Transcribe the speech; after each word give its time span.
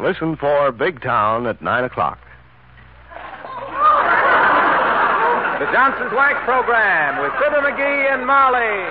Listen 0.00 0.36
for 0.36 0.72
Big 0.72 1.00
Town 1.02 1.46
at 1.46 1.62
9 1.62 1.84
o'clock. 1.84 2.18
The 5.60 5.70
Johnson's 5.72 6.12
Wax 6.12 6.34
Program 6.44 7.22
with 7.22 7.32
Fibber 7.38 7.62
McGee 7.62 8.12
and 8.12 8.26
Molly. 8.26 8.84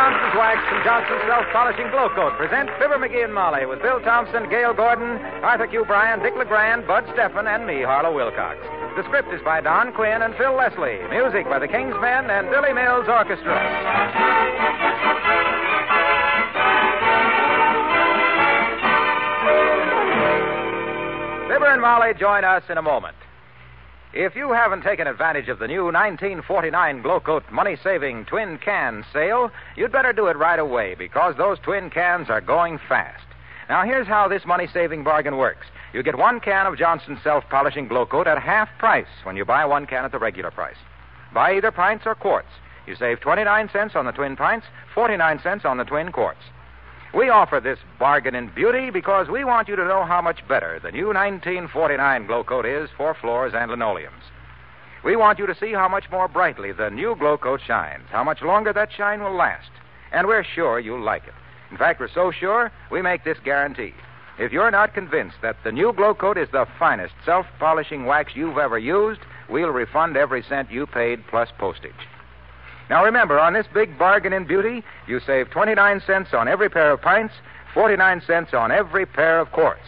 Johnson's 0.00 0.32
Wax 0.32 0.64
and 0.72 0.80
Johnson's 0.82 1.20
Self-Polishing 1.28 1.90
Glo-Coat 1.92 2.32
present 2.38 2.70
Fibber 2.80 2.96
McGee 2.96 3.22
and 3.22 3.34
Molly 3.34 3.66
with 3.66 3.82
Bill 3.82 4.00
Thompson, 4.00 4.48
Gale 4.48 4.72
Gordon, 4.72 5.20
Arthur 5.44 5.66
Q. 5.66 5.84
Bryan, 5.84 6.22
Dick 6.22 6.32
LeGrand, 6.38 6.86
Bud 6.86 7.04
Steffen, 7.12 7.44
and 7.44 7.66
me, 7.66 7.82
Harlow 7.82 8.14
Wilcox. 8.14 8.56
The 8.96 9.04
script 9.04 9.28
is 9.28 9.42
by 9.44 9.60
Don 9.60 9.92
Quinn 9.92 10.22
and 10.22 10.34
Phil 10.36 10.56
Leslie. 10.56 11.04
Music 11.10 11.44
by 11.44 11.58
the 11.58 11.68
King's 11.68 11.92
Men 12.00 12.30
and 12.30 12.48
Billy 12.48 12.72
Mills 12.72 13.04
Orchestra. 13.12 13.52
Fibber 21.52 21.76
and 21.76 21.82
Molly 21.82 22.14
join 22.18 22.42
us 22.42 22.62
in 22.70 22.78
a 22.78 22.82
moment. 22.82 23.19
If 24.12 24.34
you 24.34 24.52
haven't 24.52 24.82
taken 24.82 25.06
advantage 25.06 25.48
of 25.48 25.60
the 25.60 25.68
new 25.68 25.84
1949 25.84 27.02
Glo-Coat 27.02 27.44
money 27.52 27.76
saving 27.76 28.24
twin 28.24 28.58
can 28.58 29.04
sale, 29.12 29.52
you'd 29.76 29.92
better 29.92 30.12
do 30.12 30.26
it 30.26 30.36
right 30.36 30.58
away 30.58 30.96
because 30.96 31.36
those 31.36 31.60
twin 31.60 31.90
cans 31.90 32.28
are 32.28 32.40
going 32.40 32.80
fast. 32.88 33.22
Now, 33.68 33.84
here's 33.84 34.08
how 34.08 34.26
this 34.26 34.44
money 34.44 34.66
saving 34.66 35.04
bargain 35.04 35.36
works 35.36 35.66
you 35.94 36.02
get 36.02 36.18
one 36.18 36.40
can 36.40 36.66
of 36.66 36.76
Johnson's 36.76 37.22
self 37.22 37.44
polishing 37.50 37.86
Glo-Coat 37.86 38.26
at 38.26 38.42
half 38.42 38.68
price 38.78 39.06
when 39.22 39.36
you 39.36 39.44
buy 39.44 39.64
one 39.64 39.86
can 39.86 40.04
at 40.04 40.10
the 40.10 40.18
regular 40.18 40.50
price. 40.50 40.78
Buy 41.32 41.54
either 41.54 41.70
pints 41.70 42.04
or 42.04 42.16
quarts. 42.16 42.50
You 42.88 42.96
save 42.96 43.20
29 43.20 43.70
cents 43.72 43.94
on 43.94 44.06
the 44.06 44.12
twin 44.12 44.34
pints, 44.34 44.66
49 44.92 45.38
cents 45.40 45.64
on 45.64 45.76
the 45.76 45.84
twin 45.84 46.10
quarts. 46.10 46.42
We 47.12 47.28
offer 47.28 47.58
this 47.58 47.78
bargain 47.98 48.36
in 48.36 48.50
beauty 48.54 48.90
because 48.90 49.28
we 49.28 49.42
want 49.42 49.66
you 49.66 49.74
to 49.74 49.84
know 49.84 50.04
how 50.04 50.22
much 50.22 50.46
better 50.46 50.78
the 50.80 50.92
new 50.92 51.06
1949 51.06 52.26
Glo-Coat 52.26 52.64
is 52.64 52.88
for 52.96 53.14
floors 53.14 53.52
and 53.52 53.68
linoleums. 53.68 54.22
We 55.04 55.16
want 55.16 55.40
you 55.40 55.46
to 55.46 55.56
see 55.58 55.72
how 55.72 55.88
much 55.88 56.04
more 56.12 56.28
brightly 56.28 56.70
the 56.70 56.88
new 56.88 57.16
Glo-Coat 57.16 57.62
shines, 57.66 58.04
how 58.10 58.22
much 58.22 58.42
longer 58.42 58.72
that 58.72 58.92
shine 58.92 59.24
will 59.24 59.34
last. 59.34 59.70
And 60.12 60.28
we're 60.28 60.44
sure 60.44 60.78
you'll 60.78 61.02
like 61.02 61.24
it. 61.26 61.34
In 61.72 61.78
fact, 61.78 61.98
we're 61.98 62.08
so 62.14 62.30
sure, 62.30 62.70
we 62.92 63.02
make 63.02 63.24
this 63.24 63.38
guarantee. 63.44 63.94
If 64.38 64.52
you're 64.52 64.70
not 64.70 64.94
convinced 64.94 65.38
that 65.42 65.56
the 65.64 65.72
new 65.72 65.92
Glo-Coat 65.92 66.38
is 66.38 66.48
the 66.52 66.66
finest 66.78 67.14
self 67.24 67.46
polishing 67.58 68.06
wax 68.06 68.36
you've 68.36 68.58
ever 68.58 68.78
used, 68.78 69.20
we'll 69.48 69.70
refund 69.70 70.16
every 70.16 70.44
cent 70.48 70.70
you 70.70 70.86
paid 70.86 71.26
plus 71.26 71.48
postage. 71.58 71.92
Now 72.90 73.04
remember, 73.04 73.38
on 73.38 73.52
this 73.52 73.66
big 73.72 73.96
bargain 73.96 74.32
in 74.32 74.44
beauty, 74.48 74.82
you 75.06 75.20
save 75.20 75.48
29 75.50 76.02
cents 76.04 76.30
on 76.34 76.48
every 76.48 76.68
pair 76.68 76.90
of 76.90 77.00
pints, 77.00 77.32
49 77.72 78.20
cents 78.26 78.52
on 78.52 78.72
every 78.72 79.06
pair 79.06 79.38
of 79.38 79.52
quarts. 79.52 79.86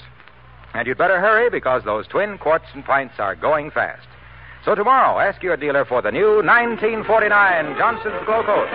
And 0.72 0.86
you'd 0.86 0.98
better 0.98 1.18
hurry 1.20 1.50
because 1.50 1.82
those 1.82 2.06
twin 2.06 2.38
quarts 2.38 2.66
and 2.72 2.84
pints 2.84 3.14
are 3.18 3.34
going 3.34 3.72
fast. 3.72 4.06
So 4.64 4.76
tomorrow, 4.76 5.18
ask 5.18 5.42
your 5.42 5.56
dealer 5.56 5.84
for 5.84 6.00
the 6.00 6.12
new 6.12 6.36
1949 6.44 7.76
Johnson's 7.76 8.24
Glo-Coat. 8.24 8.68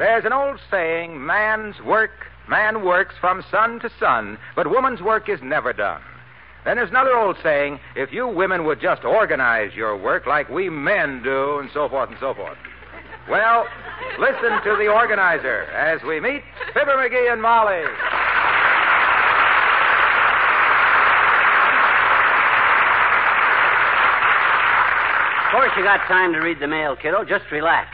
There's 0.00 0.24
an 0.24 0.32
old 0.32 0.58
saying, 0.68 1.24
man's 1.24 1.80
work, 1.82 2.10
man 2.48 2.84
works 2.84 3.14
from 3.20 3.44
sun 3.52 3.78
to 3.80 3.90
sun, 4.00 4.36
but 4.56 4.68
woman's 4.68 5.00
work 5.00 5.28
is 5.28 5.38
never 5.44 5.72
done. 5.72 6.02
Then 6.64 6.76
there's 6.76 6.90
another 6.90 7.16
old 7.16 7.36
saying, 7.42 7.80
if 7.96 8.12
you 8.12 8.28
women 8.28 8.64
would 8.66 8.80
just 8.80 9.04
organize 9.04 9.74
your 9.74 9.96
work 9.96 10.26
like 10.26 10.48
we 10.50 10.68
men 10.68 11.22
do, 11.22 11.58
and 11.58 11.70
so 11.72 11.88
forth 11.88 12.10
and 12.10 12.18
so 12.20 12.34
forth. 12.34 12.58
Well, 13.28 13.66
listen 14.18 14.60
to 14.64 14.76
the 14.76 14.88
organizer 14.88 15.62
as 15.72 16.02
we 16.02 16.20
meet 16.20 16.42
Fibber 16.74 16.96
McGee 16.96 17.32
and 17.32 17.40
Molly. 17.40 17.84
Of 25.46 25.52
course, 25.52 25.70
you 25.76 25.82
got 25.82 26.06
time 26.06 26.32
to 26.32 26.40
read 26.40 26.60
the 26.60 26.68
mail, 26.68 26.94
kiddo. 26.94 27.24
Just 27.24 27.50
relax. 27.50 27.88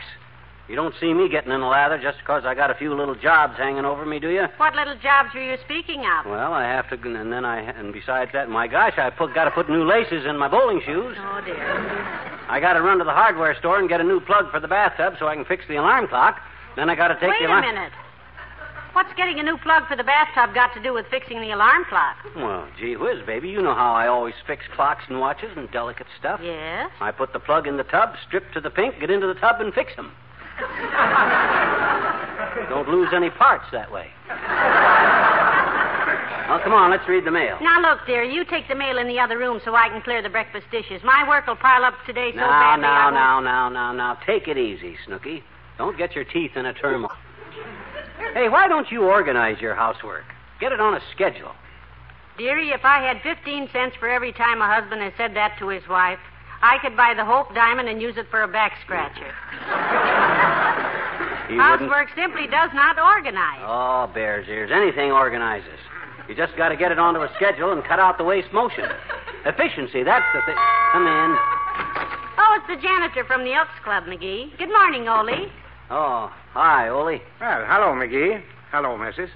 You 0.67 0.75
don't 0.75 0.93
see 0.99 1.13
me 1.13 1.29
getting 1.29 1.51
in 1.51 1.61
a 1.61 1.69
lather 1.69 1.97
just 1.97 2.17
because 2.19 2.43
I 2.45 2.53
got 2.53 2.69
a 2.69 2.75
few 2.75 2.93
little 2.93 3.15
jobs 3.15 3.55
hanging 3.57 3.85
over 3.85 4.05
me, 4.05 4.19
do 4.19 4.27
you? 4.29 4.47
What 4.57 4.75
little 4.75 4.97
jobs 4.97 5.33
were 5.33 5.41
you 5.41 5.57
speaking 5.63 6.01
of? 6.01 6.25
Well, 6.25 6.51
I 6.51 6.63
have 6.63 6.89
to, 6.89 6.95
and 6.95 7.31
then 7.31 7.45
I, 7.45 7.61
and 7.61 7.93
besides 7.93 8.31
that, 8.33 8.49
my 8.49 8.67
gosh, 8.67 8.97
I 8.97 9.09
put, 9.09 9.33
got 9.33 9.45
to 9.45 9.51
put 9.51 9.69
new 9.69 9.87
laces 9.87 10.25
in 10.25 10.37
my 10.37 10.49
bowling 10.49 10.81
shoes. 10.85 11.15
Oh, 11.17 11.41
dear. 11.45 11.55
I 12.49 12.59
got 12.59 12.73
to 12.73 12.81
run 12.81 12.97
to 12.97 13.05
the 13.05 13.11
hardware 13.11 13.55
store 13.59 13.79
and 13.79 13.87
get 13.87 14.01
a 14.01 14.03
new 14.03 14.19
plug 14.19 14.51
for 14.51 14.59
the 14.59 14.67
bathtub 14.67 15.15
so 15.19 15.27
I 15.27 15.35
can 15.35 15.45
fix 15.45 15.63
the 15.69 15.77
alarm 15.77 16.09
clock. 16.09 16.41
Then 16.75 16.89
I 16.89 16.95
got 16.95 17.07
to 17.09 17.15
take 17.15 17.29
Wait 17.29 17.47
the 17.47 17.53
a 17.53 17.61
minute. 17.61 17.93
What's 18.91 19.13
getting 19.15 19.39
a 19.39 19.43
new 19.43 19.57
plug 19.57 19.87
for 19.87 19.95
the 19.95 20.03
bathtub 20.03 20.53
got 20.53 20.73
to 20.73 20.81
do 20.81 20.93
with 20.93 21.05
fixing 21.09 21.39
the 21.39 21.51
alarm 21.51 21.85
clock? 21.87 22.17
Well, 22.35 22.67
gee 22.77 22.97
whiz, 22.97 23.25
baby, 23.25 23.47
you 23.47 23.61
know 23.61 23.75
how 23.75 23.93
I 23.93 24.07
always 24.07 24.33
fix 24.45 24.65
clocks 24.75 25.03
and 25.07 25.19
watches 25.19 25.51
and 25.55 25.71
delicate 25.71 26.07
stuff. 26.19 26.41
Yes? 26.43 26.89
I 26.99 27.11
put 27.11 27.31
the 27.31 27.39
plug 27.39 27.67
in 27.67 27.77
the 27.77 27.83
tub, 27.83 28.15
strip 28.27 28.51
to 28.53 28.59
the 28.59 28.71
pink, 28.71 28.99
get 28.99 29.09
into 29.09 29.27
the 29.27 29.35
tub, 29.35 29.61
and 29.61 29.73
fix 29.73 29.95
them. 29.95 30.11
Don't 32.69 32.89
lose 32.89 33.09
any 33.13 33.29
parts 33.29 33.65
that 33.71 33.91
way. 33.91 34.07
Well, 36.47 36.59
come 36.63 36.71
on, 36.71 36.91
let's 36.91 37.07
read 37.09 37.25
the 37.25 37.31
mail. 37.31 37.57
Now, 37.61 37.81
look, 37.81 38.05
dear, 38.07 38.23
you 38.23 38.45
take 38.45 38.69
the 38.69 38.75
mail 38.75 38.97
in 38.97 39.07
the 39.07 39.19
other 39.19 39.37
room 39.37 39.59
so 39.65 39.75
I 39.75 39.89
can 39.89 40.01
clear 40.01 40.21
the 40.21 40.29
breakfast 40.29 40.67
dishes. 40.71 41.01
My 41.03 41.27
work 41.27 41.45
will 41.45 41.57
pile 41.57 41.83
up 41.83 41.95
today 42.05 42.31
so 42.31 42.37
Now, 42.37 42.49
badly. 42.49 42.81
Now, 42.83 43.09
now, 43.09 43.39
now, 43.41 43.69
now, 43.69 43.91
now. 43.91 44.17
Take 44.25 44.47
it 44.47 44.57
easy, 44.57 44.95
Snooky. 45.05 45.43
Don't 45.77 45.97
get 45.97 46.15
your 46.15 46.23
teeth 46.23 46.51
in 46.55 46.65
a 46.65 46.73
turmoil. 46.73 47.11
Hey, 48.33 48.47
why 48.47 48.67
don't 48.69 48.89
you 48.91 49.03
organize 49.03 49.59
your 49.59 49.75
housework? 49.75 50.23
Get 50.59 50.71
it 50.71 50.79
on 50.79 50.93
a 50.93 51.01
schedule. 51.13 51.51
Dearie, 52.37 52.69
if 52.69 52.85
I 52.85 53.01
had 53.01 53.21
15 53.23 53.69
cents 53.73 53.95
for 53.99 54.07
every 54.07 54.31
time 54.31 54.61
a 54.61 54.67
husband 54.67 55.01
has 55.01 55.11
said 55.17 55.35
that 55.35 55.57
to 55.59 55.67
his 55.67 55.85
wife, 55.89 56.19
I 56.61 56.77
could 56.81 56.95
buy 56.95 57.13
the 57.13 57.25
Hope 57.25 57.53
Diamond 57.53 57.89
and 57.89 58.01
use 58.01 58.15
it 58.17 58.27
for 58.31 58.43
a 58.43 58.47
back 58.47 58.73
scratcher. 58.83 59.33
He 61.47 61.53
wouldn't- 61.55 61.61
Housework 61.89 62.09
simply 62.15 62.47
does 62.47 62.71
not 62.73 62.99
organize. 62.99 63.61
Oh, 63.63 64.09
bear's 64.13 64.47
ears. 64.47 64.69
Anything 64.73 65.11
organizes. 65.11 65.79
You 66.27 66.35
just 66.35 66.55
got 66.57 66.69
to 66.69 66.75
get 66.75 66.91
it 66.91 66.99
onto 66.99 67.21
a 67.21 67.29
schedule 67.35 67.71
and 67.71 67.83
cut 67.85 67.99
out 67.99 68.17
the 68.17 68.23
waste 68.25 68.51
motion. 68.51 68.85
Efficiency, 69.45 70.03
that's 70.03 70.25
the 70.33 70.41
thing. 70.45 70.57
Come 70.91 71.07
in. 71.07 71.37
Oh, 72.39 72.59
it's 72.59 72.67
the 72.67 72.75
janitor 72.85 73.23
from 73.23 73.43
the 73.45 73.53
Elks 73.53 73.71
Club, 73.83 74.03
McGee. 74.05 74.57
Good 74.57 74.69
morning, 74.69 75.07
Ole. 75.07 75.47
Oh, 75.89 76.31
hi, 76.53 76.89
Ole. 76.89 77.21
Well, 77.39 77.65
hello, 77.65 77.93
McGee. 77.95 78.41
Hello, 78.71 78.97
Mrs. 78.97 79.29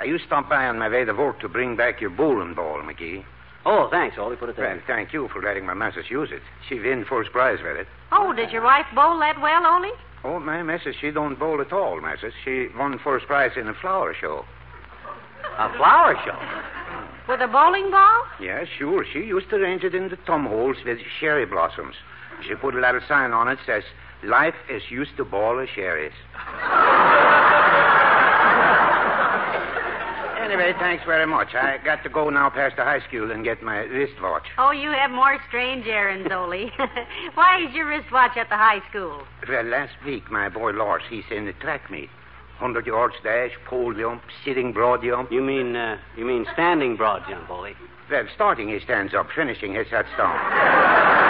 Uh, 0.00 0.04
you 0.04 0.18
stopped 0.18 0.48
by 0.48 0.66
on 0.66 0.78
my 0.78 0.88
way 0.88 1.04
to 1.04 1.12
work 1.12 1.38
to 1.40 1.48
bring 1.48 1.76
back 1.76 2.00
your 2.00 2.10
bowling 2.10 2.54
ball, 2.54 2.80
McGee. 2.82 3.24
Oh, 3.66 3.88
thanks, 3.90 4.16
Ole. 4.16 4.34
Put 4.36 4.48
it 4.48 4.56
Well, 4.56 4.66
there. 4.68 4.82
thank 4.86 5.12
you 5.12 5.28
for 5.28 5.42
letting 5.42 5.66
my 5.66 5.74
missus 5.74 6.08
use 6.08 6.30
it. 6.32 6.40
She 6.68 6.78
win 6.80 7.04
first 7.04 7.30
prize 7.32 7.58
with 7.62 7.76
it. 7.76 7.86
Oh, 8.10 8.32
did 8.32 8.50
your 8.52 8.62
wife 8.62 8.86
bowl 8.94 9.18
that 9.18 9.38
well, 9.42 9.66
Ole? 9.66 9.92
Oh, 10.24 10.40
my 10.40 10.62
missus, 10.62 10.96
she 11.00 11.10
don't 11.10 11.38
bowl 11.38 11.60
at 11.60 11.72
all, 11.72 12.00
missus. 12.00 12.32
She 12.44 12.68
won 12.76 12.98
first 13.02 13.26
prize 13.26 13.52
in 13.56 13.68
a 13.68 13.74
flower 13.74 14.14
show. 14.18 14.44
A 15.58 15.76
flower 15.76 16.16
show. 16.24 16.38
With 17.28 17.40
a 17.40 17.46
bowling 17.46 17.90
ball? 17.90 18.22
Yeah, 18.40 18.64
sure. 18.78 19.04
She 19.12 19.20
used 19.20 19.50
to 19.50 19.56
arrange 19.56 19.84
it 19.84 19.94
in 19.94 20.08
the 20.08 20.16
thumb 20.26 20.46
holes 20.46 20.78
with 20.84 20.98
cherry 21.20 21.46
blossoms. 21.46 21.94
She 22.46 22.54
put 22.54 22.74
a 22.74 22.80
little 22.80 23.00
sign 23.06 23.32
on 23.32 23.48
it 23.48 23.58
says, 23.66 23.82
Life 24.24 24.54
is 24.68 24.82
used 24.90 25.16
to 25.16 25.24
ball 25.24 25.60
of 25.60 25.68
cherries. 25.74 26.12
anyway, 30.48 30.72
thanks 30.78 31.04
very 31.04 31.26
much. 31.26 31.54
I 31.54 31.78
got 31.84 32.02
to 32.02 32.08
go 32.08 32.30
now 32.30 32.50
past 32.50 32.76
the 32.76 32.84
high 32.84 33.00
school 33.06 33.30
and 33.30 33.44
get 33.44 33.62
my 33.62 33.78
wristwatch. 33.78 34.44
Oh, 34.56 34.70
you 34.70 34.90
have 34.90 35.10
more 35.10 35.38
strange 35.48 35.86
errands, 35.86 36.28
Ole. 36.30 36.70
Why 37.34 37.64
is 37.66 37.74
your 37.74 37.86
wristwatch 37.86 38.36
at 38.36 38.48
the 38.48 38.56
high 38.56 38.80
school? 38.90 39.22
Well, 39.48 39.64
last 39.64 39.94
week, 40.04 40.30
my 40.30 40.48
boy 40.48 40.72
Lars, 40.72 41.02
he's 41.08 41.24
in 41.30 41.46
the 41.46 41.52
track 41.54 41.90
meet. 41.90 42.10
Hundred 42.56 42.86
yards 42.86 43.14
dash, 43.22 43.52
pole 43.66 43.94
jump, 43.94 44.22
sitting 44.44 44.72
broad 44.72 45.02
jump. 45.02 45.30
You 45.30 45.42
mean, 45.42 45.76
uh, 45.76 45.98
you 46.16 46.24
mean 46.24 46.44
standing 46.54 46.96
broad 46.96 47.22
jump, 47.28 47.48
Ole? 47.50 47.74
Well, 48.10 48.24
starting 48.34 48.68
he 48.68 48.80
stands 48.80 49.14
up, 49.14 49.28
finishing 49.34 49.74
he 49.74 49.84
sits 49.84 50.08
down. 50.16 51.28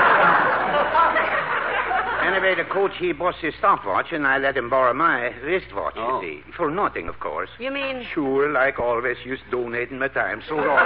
Anyway, 2.34 2.54
the 2.54 2.64
coach 2.64 2.92
he 2.98 3.12
busts 3.12 3.40
his 3.40 3.54
stopwatch, 3.58 4.12
and 4.12 4.26
I 4.26 4.38
let 4.38 4.56
him 4.56 4.70
borrow 4.70 4.94
my 4.94 5.28
wristwatch. 5.42 5.94
Oh. 5.96 6.20
You 6.20 6.42
see, 6.42 6.52
for 6.56 6.70
nothing, 6.70 7.08
of 7.08 7.20
course. 7.20 7.50
You 7.58 7.70
mean 7.70 8.06
Sure, 8.12 8.50
like 8.50 8.78
always, 8.78 9.16
just 9.26 9.42
donating 9.50 9.98
my 9.98 10.08
time 10.08 10.42
so 10.48 10.56
long. 10.56 10.76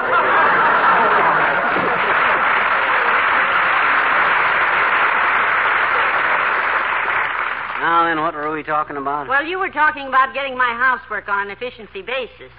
Now 7.83 8.05
then, 8.05 8.21
what 8.21 8.35
were 8.35 8.53
we 8.53 8.63
talking 8.63 8.97
about? 8.97 9.27
Well, 9.27 9.45
you 9.45 9.59
were 9.59 9.71
talking 9.71 10.07
about 10.07 10.35
getting 10.35 10.57
my 10.57 10.73
housework 10.73 11.29
on 11.29 11.49
an 11.49 11.51
efficiency 11.51 12.01
basis. 12.01 12.53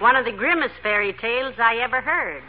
One 0.00 0.16
of 0.16 0.24
the 0.24 0.32
grimmest 0.32 0.74
fairy 0.82 1.12
tales 1.12 1.54
I 1.58 1.76
ever 1.76 2.00
heard. 2.00 2.42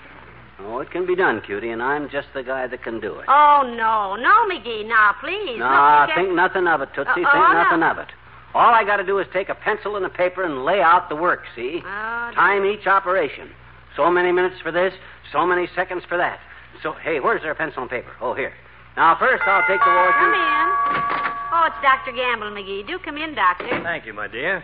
Oh, 0.60 0.80
it 0.80 0.90
can 0.92 1.06
be 1.06 1.16
done, 1.16 1.42
cutie, 1.46 1.70
and 1.70 1.82
I'm 1.84 2.10
just 2.10 2.28
the 2.34 2.42
guy 2.44 2.66
that 2.68 2.84
can 2.84 3.00
do 3.00 3.20
it. 3.20 3.26
Oh, 3.28 3.62
no. 3.78 4.16
No, 4.16 4.48
McGee. 4.50 4.88
Now, 4.88 5.14
please. 5.20 5.60
no, 5.60 5.70
Look, 5.70 6.10
you 6.10 6.16
think 6.16 6.28
can't- 6.30 6.36
nothing 6.36 6.68
of 6.68 6.82
it, 6.82 6.90
Tootsie. 6.96 7.10
Uh, 7.12 7.14
think 7.16 7.28
oh, 7.32 7.54
no. 7.54 7.54
nothing 7.64 7.84
of 7.84 7.98
it. 8.00 8.08
All 8.56 8.74
I 8.74 8.84
got 8.84 8.98
to 8.98 9.04
do 9.06 9.20
is 9.20 9.28
take 9.32 9.50
a 9.50 9.56
pencil 9.56 9.96
and 9.98 10.06
a 10.06 10.10
paper 10.10 10.42
and 10.44 10.66
lay 10.66 10.82
out 10.82 11.10
the 11.10 11.16
work, 11.16 11.44
see? 11.56 11.82
Oh, 11.86 12.32
Time 12.34 12.66
each 12.66 12.88
operation. 12.88 13.50
So 13.96 14.10
many 14.10 14.32
minutes 14.32 14.56
for 14.62 14.72
this, 14.72 14.94
so 15.32 15.46
many 15.46 15.68
seconds 15.76 16.04
for 16.08 16.18
that. 16.18 16.40
So, 16.82 16.94
hey, 16.94 17.20
where's 17.20 17.42
their 17.44 17.54
pencil 17.56 17.82
and 17.84 17.90
paper? 17.92 18.12
Oh, 18.20 18.34
here. 18.34 18.54
Now, 18.96 19.16
first 19.20 19.44
I'll 19.46 19.62
take 19.68 19.78
the 19.80 19.86
Come 19.86 19.96
washing. 19.96 20.34
in. 20.34 21.34
Oh, 21.54 21.64
it's 21.68 21.82
Dr. 21.84 22.12
Gamble, 22.14 22.50
McGee. 22.52 22.88
Do 22.88 22.98
come 23.00 23.18
in, 23.18 23.36
Doctor. 23.36 23.68
Thank 23.84 24.06
you, 24.08 24.14
my 24.14 24.28
dear. 24.28 24.64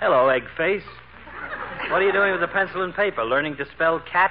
Hello, 0.00 0.28
egg 0.28 0.44
face. 0.56 0.82
What 1.90 2.00
are 2.00 2.06
you 2.06 2.12
doing 2.12 2.32
with 2.32 2.40
the 2.40 2.48
pencil 2.48 2.82
and 2.82 2.94
paper? 2.94 3.24
Learning 3.24 3.56
to 3.56 3.66
spell 3.74 4.00
cat? 4.00 4.30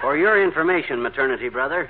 For 0.00 0.16
your 0.16 0.42
information, 0.42 1.02
maternity 1.02 1.48
brother. 1.48 1.88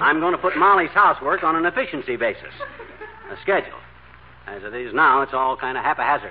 I'm 0.00 0.20
going 0.20 0.32
to 0.32 0.38
put 0.38 0.56
Molly's 0.56 0.90
housework 0.90 1.42
on 1.42 1.56
an 1.56 1.64
efficiency 1.64 2.16
basis, 2.16 2.52
a 3.30 3.40
schedule. 3.40 3.78
As 4.46 4.62
it 4.62 4.74
is 4.74 4.92
now, 4.92 5.22
it's 5.22 5.32
all 5.32 5.56
kind 5.56 5.78
of 5.78 5.84
haphazard. 5.84 6.30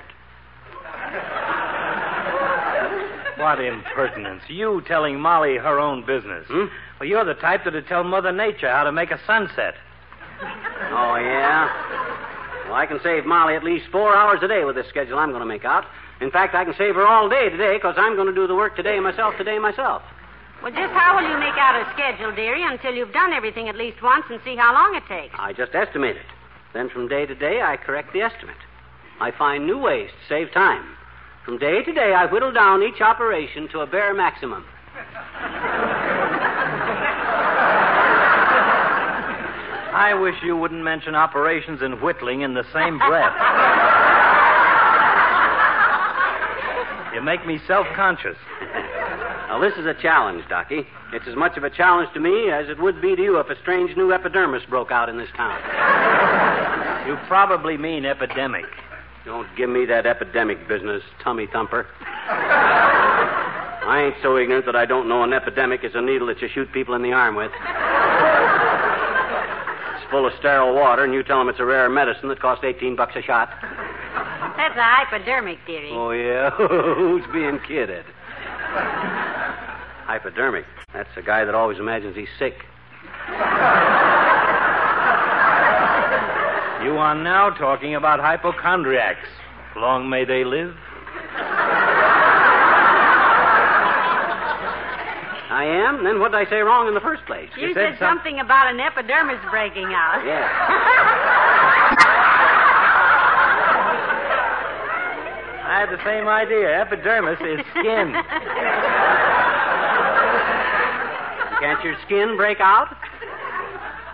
What 3.40 3.60
impertinence. 3.60 4.44
You 4.48 4.84
telling 4.88 5.20
Molly 5.20 5.58
her 5.58 5.80
own 5.80 6.06
business. 6.06 6.46
Hmm? 6.48 6.66
Well, 7.00 7.10
you're 7.10 7.26
the 7.26 7.34
type 7.34 7.66
that'd 7.66 7.88
tell 7.88 8.04
Mother 8.04 8.32
Nature 8.32 8.70
how 8.70 8.84
to 8.84 8.92
make 8.92 9.10
a 9.10 9.20
sunset. 9.26 9.74
Oh, 10.92 11.16
yeah? 11.16 12.13
Well, 12.66 12.76
I 12.76 12.86
can 12.86 13.00
save 13.04 13.26
Molly 13.26 13.56
at 13.56 13.64
least 13.64 13.86
four 13.92 14.16
hours 14.16 14.40
a 14.42 14.48
day 14.48 14.64
with 14.64 14.76
this 14.76 14.88
schedule 14.88 15.20
I'm 15.20 15.30
going 15.30 15.42
to 15.42 15.46
make 15.46 15.66
out. 15.66 15.86
In 16.22 16.32
fact, 16.32 16.56
I 16.56 16.64
can 16.64 16.74
save 16.78 16.96
her 16.96 17.06
all 17.06 17.30
day 17.30 17.50
today 17.50 17.76
because 17.76 17.96
I'm 17.98 18.16
going 18.16 18.28
to 18.28 18.36
do 18.36 18.48
the 18.48 18.56
work 18.56 18.76
today 18.76 19.00
myself, 19.00 19.36
today 19.38 19.60
myself. 19.60 20.02
Well, 20.62 20.72
just 20.72 20.94
how 20.94 21.18
will 21.18 21.30
you 21.30 21.38
make 21.40 21.58
out 21.58 21.76
a 21.76 21.92
schedule, 21.94 22.34
dearie, 22.34 22.64
until 22.64 22.94
you've 22.94 23.12
done 23.12 23.34
everything 23.34 23.68
at 23.68 23.76
least 23.76 24.02
once 24.02 24.24
and 24.30 24.40
see 24.46 24.56
how 24.56 24.74
long 24.74 24.96
it 24.96 25.04
takes? 25.08 25.36
I 25.38 25.52
just 25.52 25.76
estimate 25.76 26.16
it. 26.16 26.26
Then 26.74 26.90
from 26.90 27.10
day 27.10 27.26
to 27.26 27.36
day, 27.36 27.62
I 27.62 27.76
correct 27.76 28.14
the 28.14 28.22
estimate. 28.22 28.56
I 29.20 29.32
find 29.32 29.66
new 29.66 29.78
ways 29.78 30.10
to 30.10 30.30
save 30.30 30.54
time. 30.54 30.96
From 31.44 31.58
day 31.58 31.84
to 31.84 31.92
day, 31.92 32.14
I 32.14 32.26
whittle 32.28 32.54
down 32.54 32.82
each 32.82 33.02
operation 33.02 33.68
to 33.74 33.82
a 33.82 33.88
bare 33.88 34.14
maximum. 34.14 34.64
I 40.04 40.14
wish 40.14 40.36
you 40.44 40.58
wouldn't 40.58 40.84
mention 40.84 41.16
operations 41.16 41.82
and 41.82 42.02
whittling 42.02 42.42
in 42.42 42.56
the 42.56 42.66
same 42.74 43.00
breath. 43.08 43.32
you 47.16 47.22
make 47.22 47.48
me 47.48 47.58
self 47.66 47.88
conscious. 47.96 48.36
Now, 49.48 49.60
this 49.62 49.72
is 49.78 49.86
a 49.86 49.94
challenge, 49.94 50.44
Docky. 50.52 50.86
It's 51.14 51.26
as 51.26 51.38
much 51.38 51.56
of 51.56 51.64
a 51.64 51.70
challenge 51.70 52.10
to 52.16 52.20
me 52.20 52.52
as 52.52 52.68
it 52.68 52.82
would 52.82 53.02
be 53.02 53.16
to 53.16 53.22
you 53.22 53.38
if 53.40 53.50
a 53.50 53.58
strange 53.62 53.96
new 53.96 54.12
epidermis 54.12 54.64
broke 54.70 54.92
out 54.92 55.08
in 55.08 55.18
this 55.18 55.30
town. 55.38 55.58
You 57.08 57.16
probably 57.30 57.78
mean 57.78 58.04
epidemic. 58.04 58.66
Don't 59.24 59.48
give 59.56 59.70
me 59.70 59.86
that 59.86 60.06
epidemic 60.06 60.68
business, 60.68 61.02
tummy 61.24 61.48
thumper. 61.48 61.88
I 63.86 64.04
ain't 64.08 64.16
so 64.22 64.36
ignorant 64.36 64.66
that 64.66 64.76
I 64.76 64.86
don't 64.86 65.08
know 65.08 65.24
an 65.24 65.32
epidemic 65.32 65.86
is 65.86 65.92
a 65.96 66.02
needle 66.02 66.28
that 66.28 66.42
you 66.42 66.50
shoot 66.54 66.70
people 66.74 66.94
in 66.94 67.04
the 67.04 67.14
arm 67.14 67.36
with. 67.36 67.52
It's 70.14 70.20
full 70.20 70.28
of 70.28 70.34
sterile 70.38 70.76
water, 70.76 71.04
and 71.04 71.12
you 71.12 71.24
tell 71.24 71.40
them 71.40 71.50
it's 71.50 71.60
a 71.60 71.66
rare 71.66 71.90
medicine 71.90 72.30
that 72.30 72.40
costs 72.40 72.64
18 72.64 72.96
bucks 72.96 73.16
a 73.16 73.24
shot. 73.24 73.50
That's 73.60 74.78
a 74.78 74.84
hypodermic, 74.84 75.58
dearie. 75.66 75.90
Oh, 75.92 76.12
yeah? 76.12 76.52
Who's 76.96 77.24
being 77.34 77.58
kidded? 77.68 78.06
Hypodermic. 80.06 80.66
That's 80.94 81.10
the 81.16 81.24
guy 81.24 81.46
that 81.46 81.56
always 81.56 81.80
imagines 81.80 82.16
he's 82.16 82.28
sick. 82.38 82.54
You 86.84 86.94
are 86.94 87.16
now 87.16 87.50
talking 87.50 87.96
about 87.96 88.20
hypochondriacs. 88.20 89.28
Long 89.76 90.12
may 90.12 90.26
they 90.26 90.44
live. 90.44 90.76
I 95.54 95.66
am? 95.66 96.04
Then 96.04 96.20
what 96.20 96.32
did 96.32 96.40
I 96.42 96.50
say 96.50 96.62
wrong 96.62 96.88
in 96.88 96.96
the 96.96 97.00
first 97.02 97.24
place? 97.28 97.48
you 97.56 97.68
you 97.68 97.74
said, 97.76 97.92
said 97.94 98.00
some- 98.00 98.18
something 98.18 98.40
about 98.40 98.74
an 98.74 98.80
epidermis 98.80 99.38
breaking 99.52 99.94
out. 99.94 100.26
Yeah. 100.26 100.50
I 105.66 105.80
had 105.80 105.90
the 105.90 106.04
same 106.04 106.28
idea. 106.28 106.82
Epidermis 106.82 107.40
is 107.42 107.60
skin. 107.72 108.14
Can't 111.62 111.82
your 111.84 111.96
skin 112.06 112.36
break 112.36 112.60
out? 112.60 112.94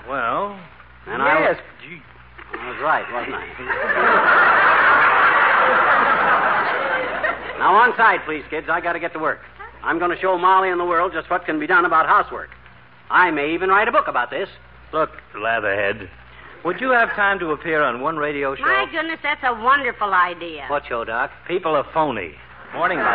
well, 0.07 0.57
And 1.07 1.21
I 1.21 1.39
yes. 1.39 1.57
was- 1.57 1.65
I 2.51 2.67
was 2.71 2.79
right, 2.81 3.05
wasn't 3.13 3.35
I? 3.35 3.45
now, 7.61 7.75
on 7.75 7.95
side, 7.95 8.21
please, 8.25 8.43
kids. 8.49 8.67
I 8.69 8.81
got 8.81 8.93
to 8.93 8.99
get 8.99 9.13
to 9.13 9.19
work. 9.19 9.39
I'm 9.83 9.99
going 9.99 10.11
to 10.11 10.19
show 10.19 10.37
Molly 10.37 10.69
and 10.69 10.79
the 10.79 10.85
world 10.85 11.11
just 11.13 11.29
what 11.29 11.45
can 11.45 11.59
be 11.59 11.67
done 11.67 11.85
about 11.85 12.05
housework. 12.05 12.49
I 13.09 13.31
may 13.31 13.53
even 13.53 13.69
write 13.69 13.87
a 13.87 13.91
book 13.91 14.07
about 14.07 14.29
this. 14.29 14.49
Look, 14.93 15.09
Latherhead, 15.35 16.09
would 16.65 16.81
you 16.81 16.89
have 16.91 17.09
time 17.15 17.39
to 17.39 17.51
appear 17.51 17.81
on 17.81 18.01
one 18.01 18.17
radio 18.17 18.55
show? 18.55 18.63
My 18.63 18.85
goodness, 18.91 19.19
that's 19.23 19.43
a 19.43 19.53
wonderful 19.53 20.13
idea. 20.13 20.65
What 20.67 20.83
show, 20.87 21.05
Doc? 21.05 21.31
People 21.47 21.75
are 21.75 21.85
phony. 21.93 22.33
Morning, 22.73 22.99
Molly. 22.99 23.09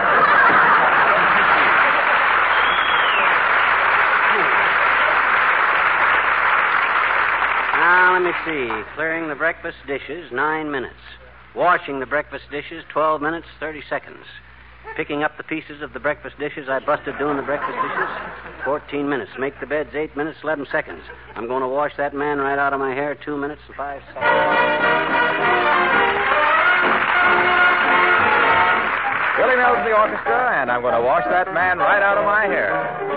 Now, 7.74 8.14
let 8.14 8.22
me 8.22 8.32
see. 8.46 8.84
Clearing 8.94 9.28
the 9.28 9.34
breakfast 9.34 9.76
dishes, 9.86 10.32
nine 10.32 10.70
minutes. 10.70 10.94
Washing 11.54 12.00
the 12.00 12.06
breakfast 12.06 12.44
dishes, 12.50 12.82
12 12.88 13.20
minutes, 13.20 13.46
30 13.60 13.82
seconds. 13.88 14.24
Picking 14.96 15.22
up 15.24 15.36
the 15.36 15.42
pieces 15.42 15.82
of 15.82 15.92
the 15.92 15.98
breakfast 15.98 16.38
dishes 16.38 16.68
I 16.68 16.78
busted 16.78 17.18
doing 17.18 17.36
the 17.36 17.42
breakfast 17.42 17.76
dishes, 17.82 18.08
14 18.64 19.08
minutes. 19.08 19.30
Make 19.38 19.58
the 19.58 19.66
beds, 19.66 19.90
8 19.92 20.16
minutes, 20.16 20.38
11 20.44 20.66
seconds. 20.70 21.02
I'm 21.34 21.48
going 21.48 21.62
to 21.62 21.68
wash 21.68 21.92
that 21.96 22.14
man 22.14 22.38
right 22.38 22.58
out 22.58 22.72
of 22.72 22.78
my 22.78 22.94
hair, 22.94 23.14
2 23.14 23.36
minutes 23.36 23.60
and 23.66 23.76
5 23.76 24.02
seconds. 24.14 24.24
Billy 29.36 29.56
Mills 29.56 29.82
the 29.84 29.92
orchestra, 29.92 30.62
and 30.62 30.70
I'm 30.70 30.80
going 30.80 30.94
to 30.94 31.02
wash 31.02 31.24
that 31.28 31.52
man 31.52 31.78
right 31.78 32.02
out 32.02 32.16
of 32.16 32.24
my 32.24 32.46
hair. 32.46 33.13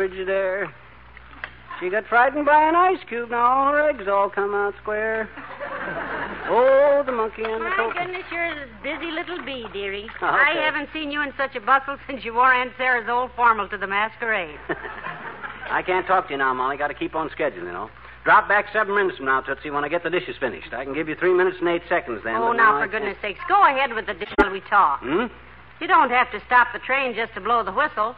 Frigidaire. 0.00 0.72
She 1.78 1.90
got 1.90 2.06
frightened 2.06 2.46
by 2.46 2.68
an 2.68 2.74
ice 2.74 3.00
cube. 3.06 3.30
Now 3.30 3.44
all 3.44 3.72
her 3.72 3.90
eggs 3.90 4.04
all 4.08 4.30
come 4.30 4.54
out 4.54 4.74
square. 4.80 5.28
Oh, 6.48 7.02
the 7.04 7.12
monkey 7.12 7.42
and 7.44 7.60
the 7.64 7.68
My 7.68 7.92
goodness, 7.92 8.24
you're 8.32 8.44
a 8.46 8.66
busy 8.82 9.10
little 9.10 9.44
bee, 9.44 9.66
dearie. 9.74 10.08
Okay. 10.16 10.26
I 10.26 10.54
haven't 10.64 10.88
seen 10.94 11.10
you 11.10 11.20
in 11.22 11.32
such 11.36 11.54
a 11.54 11.60
bustle 11.60 11.98
since 12.06 12.24
you 12.24 12.32
wore 12.32 12.52
Aunt 12.52 12.72
Sarah's 12.78 13.08
old 13.10 13.30
formal 13.36 13.68
to 13.68 13.76
the 13.76 13.86
masquerade. 13.86 14.58
I 15.70 15.82
can't 15.82 16.06
talk 16.06 16.26
to 16.28 16.32
you 16.32 16.38
now, 16.38 16.52
Molly. 16.54 16.78
Got 16.78 16.88
to 16.88 16.94
keep 16.94 17.14
on 17.14 17.28
schedule, 17.30 17.64
you 17.64 17.72
know. 17.72 17.90
Drop 18.24 18.48
back 18.48 18.66
seven 18.72 18.94
minutes 18.94 19.18
from 19.18 19.26
now, 19.26 19.40
Tootsie, 19.42 19.70
when 19.70 19.84
I 19.84 19.88
get 19.88 20.02
the 20.02 20.10
dishes 20.10 20.36
finished. 20.40 20.72
I 20.72 20.84
can 20.84 20.94
give 20.94 21.08
you 21.10 21.14
three 21.14 21.32
minutes 21.34 21.58
and 21.60 21.68
eight 21.68 21.82
seconds 21.90 22.20
then. 22.24 22.36
oh, 22.36 22.52
now, 22.52 22.72
for 22.72 22.80
can't- 22.88 22.92
goodness 22.92 23.16
sakes, 23.20 23.40
go 23.48 23.62
ahead 23.66 23.92
with 23.94 24.06
the 24.06 24.14
dish 24.14 24.32
while 24.36 24.50
we 24.50 24.60
talk. 24.62 25.00
Hmm? 25.00 25.26
You 25.80 25.86
don't 25.86 26.10
have 26.10 26.30
to 26.32 26.40
stop 26.46 26.68
the 26.72 26.78
train 26.80 27.14
just 27.14 27.32
to 27.34 27.40
blow 27.40 27.62
the 27.64 27.72
whistle. 27.72 28.14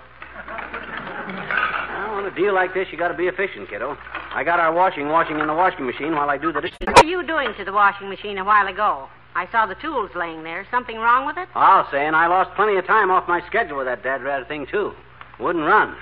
On 2.23 2.29
a 2.29 2.35
deal 2.37 2.55
like 2.55 2.73
this, 2.73 2.87
you 2.93 2.99
got 2.99 3.09
to 3.09 3.15
be 3.15 3.27
efficient, 3.27 3.69
kiddo. 3.69 3.99
I 4.33 4.45
got 4.45 4.61
our 4.61 4.73
washing 4.73 5.09
washing 5.09 5.41
in 5.41 5.49
the 5.49 5.55
washing 5.55 5.85
machine 5.85 6.15
while 6.15 6.31
I 6.31 6.39
do 6.39 6.53
the 6.53 6.61
dishes. 6.61 6.79
What 6.85 7.03
were 7.03 7.11
you 7.11 7.27
doing 7.27 7.53
to 7.59 7.65
the 7.65 7.73
washing 7.73 8.09
machine 8.09 8.39
a 8.39 8.45
while 8.45 8.69
ago? 8.69 9.09
I 9.35 9.51
saw 9.51 9.67
the 9.67 9.75
tools 9.75 10.13
laying 10.15 10.45
there. 10.45 10.65
Something 10.71 10.99
wrong 10.99 11.27
with 11.27 11.37
it? 11.37 11.49
I'll 11.57 11.91
say, 11.91 12.07
and 12.07 12.15
I 12.15 12.29
lost 12.29 12.55
plenty 12.55 12.77
of 12.77 12.87
time 12.87 13.11
off 13.11 13.27
my 13.27 13.45
schedule 13.49 13.79
with 13.79 13.87
that 13.87 14.05
dad 14.05 14.23
rat 14.23 14.47
thing, 14.47 14.69
too. 14.71 14.93
Wouldn't 15.41 15.65
run. 15.65 15.97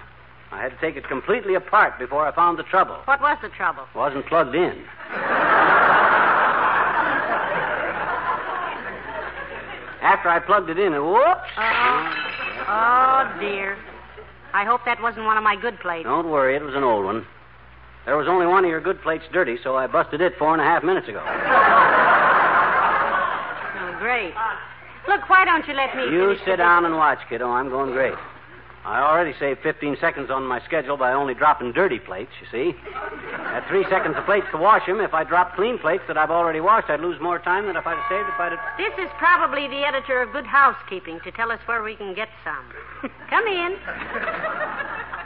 I 0.53 0.61
had 0.61 0.73
to 0.73 0.77
take 0.77 0.97
it 0.97 1.09
completely 1.09 1.55
apart 1.55 1.99
before 1.99 2.27
I 2.27 2.35
found 2.35 2.59
the 2.59 2.65
trouble. 2.65 2.97
What 3.07 3.23
was 3.23 3.39
the 3.41 3.49
trouble? 3.49 3.85
Wasn't 3.95 4.27
plugged 4.27 4.55
in. 4.55 4.85
After 10.03 10.29
I 10.29 10.39
plugged 10.39 10.69
it 10.69 10.79
in, 10.79 10.93
it 10.93 11.03
whoops. 11.03 11.49
Oh, 11.57 12.15
oh 12.69 13.37
dear. 13.41 13.79
I 14.53 14.65
hope 14.65 14.85
that 14.85 15.01
wasn't 15.03 15.27
one 15.27 15.37
of 15.37 15.45
my 15.45 15.57
good 15.57 15.79
plates. 15.81 16.05
Don't 16.05 16.29
worry, 16.31 16.57
it 16.57 16.63
was 16.63 16.75
an 16.75 16.85
old 16.85 17.05
one. 17.05 17.27
There 18.07 18.17
was 18.17 18.27
only 18.29 18.47
one 18.47 18.65
of 18.65 18.71
your 18.71 18.81
good 18.81 19.01
plates 19.03 19.25
dirty, 19.33 19.57
so 19.63 19.77
I 19.77 19.87
busted 19.87 20.21
it 20.21 20.37
four 20.39 20.53
and 20.53 20.61
a 20.61 20.65
half 20.65 20.83
minutes 20.83 21.09
ago. 21.09 21.23
Oh, 23.83 23.97
great. 23.99 24.35
Look, 25.09 25.29
why 25.29 25.45
don't 25.45 25.67
you 25.69 25.75
let 25.75 25.95
me 25.97 26.05
You 26.05 26.37
sit 26.45 26.57
down 26.57 26.85
and 26.85 26.97
watch, 26.97 27.19
kiddo. 27.29 27.49
I'm 27.51 27.69
going 27.69 27.93
great. 27.93 28.15
I 28.85 29.03
already 29.03 29.37
saved 29.39 29.61
15 29.63 29.99
seconds 30.01 30.31
on 30.31 30.47
my 30.47 30.59
schedule 30.65 30.97
by 30.97 31.13
only 31.13 31.35
dropping 31.35 31.73
dirty 31.73 31.99
plates, 31.99 32.31
you 32.41 32.47
see. 32.51 32.77
At 33.35 33.69
three 33.69 33.85
seconds 33.91 34.17
of 34.17 34.25
plates 34.25 34.47
to 34.53 34.57
wash 34.57 34.87
them, 34.87 35.01
If 35.01 35.13
I 35.13 35.23
dropped 35.23 35.55
clean 35.55 35.79
plates 35.79 36.05
that 36.09 36.17
I've 36.17 36.31
already 36.31 36.61
washed, 36.61 36.89
I'd 36.89 37.01
lose 37.01 37.21
more 37.21 37.39
time 37.39 37.67
than 37.67 37.77
if 37.77 37.87
I'd 37.87 37.99
have 37.99 38.09
saved 38.09 38.29
if 38.33 38.41
I'd 38.41 38.53
have... 38.53 38.61
This 38.79 39.05
is 39.05 39.11
probably 39.19 39.69
the 39.69 39.87
editor 39.87 40.23
of 40.23 40.33
Good 40.33 40.47
Housekeeping 40.47 41.21
to 41.25 41.31
tell 41.31 41.53
us 41.53 41.61
where 41.67 41.83
we 41.83 41.95
can 41.95 42.15
get 42.15 42.29
some. 42.43 43.11
Come 43.29 43.47
in. 43.47 43.77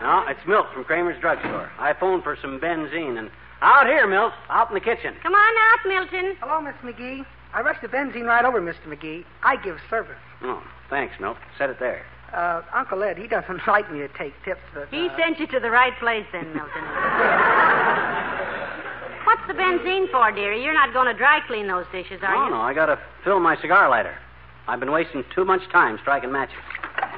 No, 0.02 0.24
it's 0.26 0.44
Milt 0.46 0.66
from 0.74 0.84
Kramer's 0.84 1.20
drugstore. 1.20 1.70
I 1.78 1.92
phoned 1.94 2.24
for 2.24 2.36
some 2.40 2.58
benzene 2.58 3.18
and... 3.18 3.30
Out 3.62 3.86
here, 3.86 4.06
Milt. 4.06 4.32
Out 4.50 4.68
in 4.68 4.74
the 4.74 4.80
kitchen. 4.80 5.14
Come 5.22 5.34
on 5.34 5.54
out, 5.56 5.88
Milton. 5.88 6.36
Hello, 6.40 6.60
Miss 6.60 6.74
McGee. 6.82 7.24
I 7.54 7.60
rushed 7.60 7.82
the 7.82 7.88
benzene 7.88 8.26
right 8.26 8.44
over, 8.44 8.60
Mr. 8.60 8.86
McGee. 8.88 9.24
I 9.44 9.56
give 9.62 9.78
service. 9.88 10.18
Oh, 10.42 10.62
thanks, 10.90 11.14
Milt. 11.20 11.36
Set 11.56 11.70
it 11.70 11.78
there. 11.78 12.04
Uh, 12.34 12.62
Uncle 12.74 13.02
Ed, 13.04 13.16
he 13.16 13.28
doesn't 13.28 13.60
like 13.66 13.90
me 13.92 14.00
to 14.00 14.08
take 14.08 14.34
tips, 14.44 14.60
but. 14.74 14.88
He 14.90 15.08
uh, 15.08 15.16
sent 15.16 15.38
you 15.38 15.46
to 15.48 15.60
the 15.60 15.70
right 15.70 15.96
place 15.98 16.26
then, 16.32 16.52
Milton. 16.52 16.82
What's 19.24 19.46
the 19.46 19.54
benzene 19.54 20.10
for, 20.10 20.32
dearie? 20.32 20.62
You're 20.62 20.74
not 20.74 20.92
going 20.92 21.06
to 21.06 21.14
dry 21.14 21.40
clean 21.46 21.68
those 21.68 21.86
dishes, 21.92 22.20
are 22.22 22.34
no, 22.34 22.44
you? 22.44 22.50
no, 22.50 22.60
I 22.60 22.74
gotta 22.74 22.98
fill 23.22 23.40
my 23.40 23.56
cigar 23.60 23.88
lighter. 23.88 24.16
I've 24.66 24.80
been 24.80 24.90
wasting 24.90 25.24
too 25.34 25.44
much 25.44 25.60
time 25.70 25.98
striking 26.00 26.32
matches. 26.32 26.58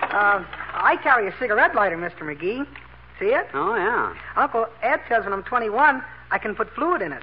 Uh, 0.03 0.45
I 0.75 0.97
carry 1.03 1.29
a 1.29 1.35
cigarette 1.39 1.75
lighter, 1.75 1.97
Mr. 1.97 2.23
McGee. 2.23 2.67
See 3.19 3.27
it? 3.27 3.47
Oh, 3.55 3.75
yeah. 3.75 4.15
Uncle 4.37 4.67
Ed 4.83 5.01
says 5.09 5.25
when 5.25 5.33
I'm 5.33 5.43
21, 5.45 6.03
I 6.31 6.39
can 6.39 6.55
put 6.55 6.73
fluid 6.75 7.03
in 7.03 7.13
it. 7.13 7.23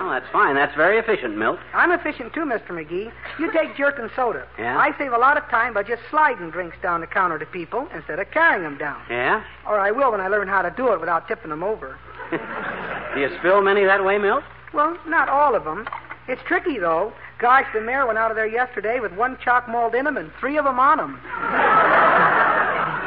Oh, 0.00 0.08
that's 0.10 0.30
fine. 0.32 0.54
That's 0.54 0.74
very 0.76 0.98
efficient, 0.98 1.36
Milt. 1.36 1.58
I'm 1.74 1.92
efficient 1.92 2.32
too, 2.32 2.40
Mr. 2.40 2.70
McGee. 2.70 3.12
You 3.38 3.52
take 3.56 3.76
jerk 3.76 3.98
and 3.98 4.10
soda. 4.16 4.46
Yeah? 4.58 4.78
I 4.78 4.96
save 4.98 5.12
a 5.12 5.18
lot 5.18 5.36
of 5.36 5.44
time 5.50 5.74
by 5.74 5.82
just 5.82 6.02
sliding 6.10 6.50
drinks 6.50 6.76
down 6.82 7.00
the 7.00 7.06
counter 7.06 7.38
to 7.38 7.46
people 7.46 7.86
instead 7.94 8.18
of 8.18 8.30
carrying 8.30 8.62
them 8.62 8.78
down. 8.78 9.00
Yeah? 9.10 9.44
Or 9.66 9.78
I 9.78 9.90
will 9.90 10.10
when 10.12 10.20
I 10.20 10.28
learn 10.28 10.48
how 10.48 10.62
to 10.62 10.70
do 10.70 10.92
it 10.92 11.00
without 11.00 11.28
tipping 11.28 11.50
them 11.50 11.62
over. 11.62 11.98
Do 13.14 13.20
you 13.20 13.28
spill 13.38 13.62
many 13.62 13.84
that 13.84 14.04
way, 14.04 14.18
Milt? 14.18 14.44
Well, 14.72 14.96
not 15.06 15.28
all 15.28 15.54
of 15.54 15.64
them. 15.64 15.88
It's 16.28 16.42
tricky, 16.46 16.78
though. 16.78 17.12
Gosh, 17.38 17.66
the 17.74 17.80
mayor 17.80 18.06
went 18.06 18.18
out 18.18 18.30
of 18.30 18.36
there 18.36 18.46
yesterday 18.46 19.00
with 19.00 19.12
one 19.14 19.36
chalk 19.42 19.68
mold 19.68 19.94
in 19.94 20.06
him 20.06 20.16
and 20.16 20.30
three 20.38 20.58
of 20.58 20.64
them 20.64 20.78
on 20.78 21.00
him. 21.00 21.16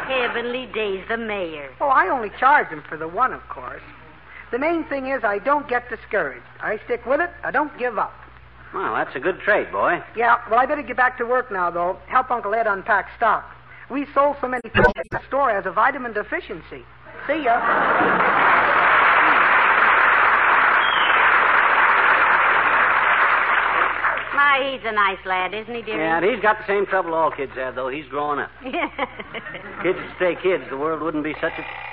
Heavenly 0.07 0.65
days, 0.73 1.05
the 1.07 1.17
mayor. 1.17 1.69
Oh, 1.79 1.87
I 1.87 2.09
only 2.09 2.31
charge 2.39 2.67
him 2.67 2.83
for 2.89 2.97
the 2.97 3.07
one, 3.07 3.31
of 3.31 3.47
course. 3.47 3.81
The 4.53 4.59
main 4.59 4.85
thing 4.85 5.07
is 5.07 5.23
I 5.23 5.39
don't 5.39 5.67
get 5.67 5.89
discouraged. 5.89 6.45
I 6.61 6.77
stick 6.85 7.07
with 7.07 7.19
it. 7.19 7.31
I 7.43 7.49
don't 7.49 7.75
give 7.79 7.97
up. 7.97 8.13
Well, 8.71 8.93
that's 8.93 9.15
a 9.15 9.19
good 9.19 9.39
trade, 9.39 9.71
boy. 9.71 9.97
Yeah, 10.15 10.37
well, 10.47 10.59
I 10.59 10.67
better 10.67 10.83
get 10.83 10.95
back 10.95 11.17
to 11.17 11.25
work 11.25 11.51
now, 11.51 11.71
though. 11.71 11.97
Help 12.05 12.29
Uncle 12.29 12.53
Ed 12.53 12.67
unpack 12.67 13.07
stock. 13.17 13.49
We 13.89 14.05
sold 14.13 14.35
so 14.41 14.47
many 14.47 14.61
things 14.61 14.93
at 14.95 15.07
the 15.09 15.21
store 15.27 15.49
as 15.49 15.65
a 15.65 15.71
vitamin 15.71 16.13
deficiency. 16.13 16.85
See 17.25 17.41
ya. 17.43 17.57
My, 24.35 24.69
he's 24.71 24.85
a 24.85 24.93
nice 24.93 25.17
lad, 25.25 25.55
isn't 25.55 25.73
he, 25.73 25.81
dearie? 25.81 25.97
Yeah, 25.97 26.17
and 26.17 26.25
he's 26.29 26.43
got 26.43 26.59
the 26.59 26.67
same 26.67 26.85
trouble 26.85 27.15
all 27.15 27.31
kids 27.31 27.53
have, 27.55 27.73
though. 27.73 27.89
He's 27.89 28.05
growing 28.05 28.37
up. 28.37 28.51
Kids 28.61 29.97
would 29.97 30.13
stay 30.17 30.37
kids, 30.43 30.63
the 30.69 30.77
world 30.77 31.01
wouldn't 31.01 31.23
be 31.23 31.33
such 31.41 31.53
a. 31.57 31.92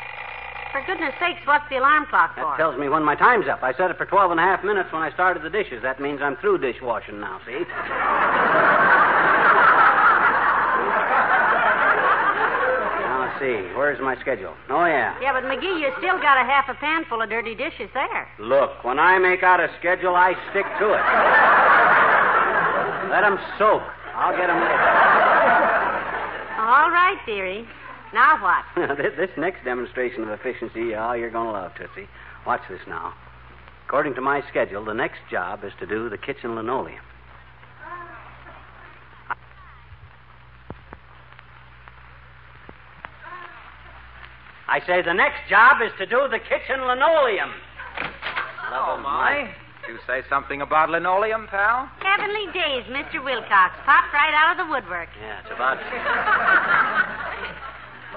For 0.73 0.83
goodness 0.87 1.15
sakes, 1.19 1.41
what's 1.47 1.69
the 1.69 1.77
alarm 1.79 2.07
clock 2.07 2.35
for? 2.35 2.43
That 2.43 2.57
tells 2.57 2.79
me 2.79 2.89
when 2.89 3.03
my 3.03 3.17
time's 3.17 3.49
up. 3.49 3.63
I 3.63 3.73
set 3.75 3.91
it 3.91 3.99
for 3.99 4.07
12 4.07 4.31
and 4.31 4.39
a 4.41 4.43
half 4.43 4.63
minutes 4.63 4.93
when 4.93 5.03
I 5.03 5.11
started 5.13 5.43
the 5.43 5.51
dishes. 5.51 5.83
That 5.83 6.01
means 6.01 6.21
I'm 6.23 6.37
through 6.37 6.59
dishwashing 6.59 7.19
now, 7.19 7.41
see? 7.45 7.53
now, 13.03 13.27
let's 13.27 13.39
see. 13.43 13.67
Where's 13.75 13.99
my 14.01 14.15
schedule? 14.21 14.55
Oh, 14.69 14.85
yeah. 14.87 15.19
Yeah, 15.21 15.33
but 15.33 15.43
McGee, 15.43 15.81
you 15.81 15.91
still 15.99 16.19
got 16.23 16.39
a 16.39 16.45
half 16.47 16.69
a 16.69 16.75
pan 16.75 17.05
full 17.09 17.21
of 17.21 17.29
dirty 17.29 17.55
dishes 17.57 17.91
there. 17.93 18.29
Look, 18.39 18.85
when 18.85 18.99
I 19.01 19.19
make 19.19 19.43
out 19.43 19.59
a 19.59 19.69
schedule, 19.79 20.15
I 20.15 20.35
stick 20.51 20.67
to 20.79 20.87
it. 20.95 21.03
Let 23.11 23.25
'em 23.25 23.39
soak. 23.59 23.83
I'll 24.15 24.37
get 24.37 24.49
'em 24.49 24.61
later. 24.61 24.79
All 26.61 26.91
right, 26.93 27.19
dearie. 27.27 27.67
Now 28.13 28.43
what? 28.43 28.97
this, 28.99 29.13
this 29.17 29.31
next 29.37 29.65
demonstration 29.65 30.23
of 30.23 30.31
efficiency, 30.31 30.95
oh, 30.95 31.13
you're 31.13 31.31
going 31.31 31.47
to 31.47 31.53
love, 31.53 31.73
Tootsie. 31.77 32.09
Watch 32.47 32.63
this 32.69 32.81
now. 32.89 33.15
According 33.87 34.15
to 34.15 34.21
my 34.21 34.43
schedule, 34.49 34.85
the 34.85 34.95
next 34.95 35.19
job 35.31 35.65
is 35.65 35.73
to 35.81 35.87
do 35.87 36.09
the 36.09 36.19
kitchen 36.19 36.55
linoleum. 36.55 37.03
I 44.69 44.79
say 44.87 45.03
the 45.03 45.13
next 45.13 45.49
job 45.49 45.83
is 45.85 45.91
to 45.99 46.07
do 46.07 46.29
the 46.31 46.39
kitchen 46.39 46.87
linoleum. 46.87 47.51
Oh, 48.71 49.01
my. 49.03 49.51
Did 49.85 49.95
you 49.95 49.99
say 50.07 50.23
something 50.31 50.63
about 50.63 50.91
linoleum, 50.91 51.49
pal? 51.49 51.91
Heavenly 51.99 52.47
days, 52.55 52.85
Mr. 52.87 53.19
Wilcox. 53.25 53.75
Popped 53.85 54.15
right 54.15 54.33
out 54.33 54.53
of 54.53 54.65
the 54.65 54.71
woodwork. 54.71 55.09
Yeah, 55.21 55.41
it's 55.43 55.51
about 55.51 55.79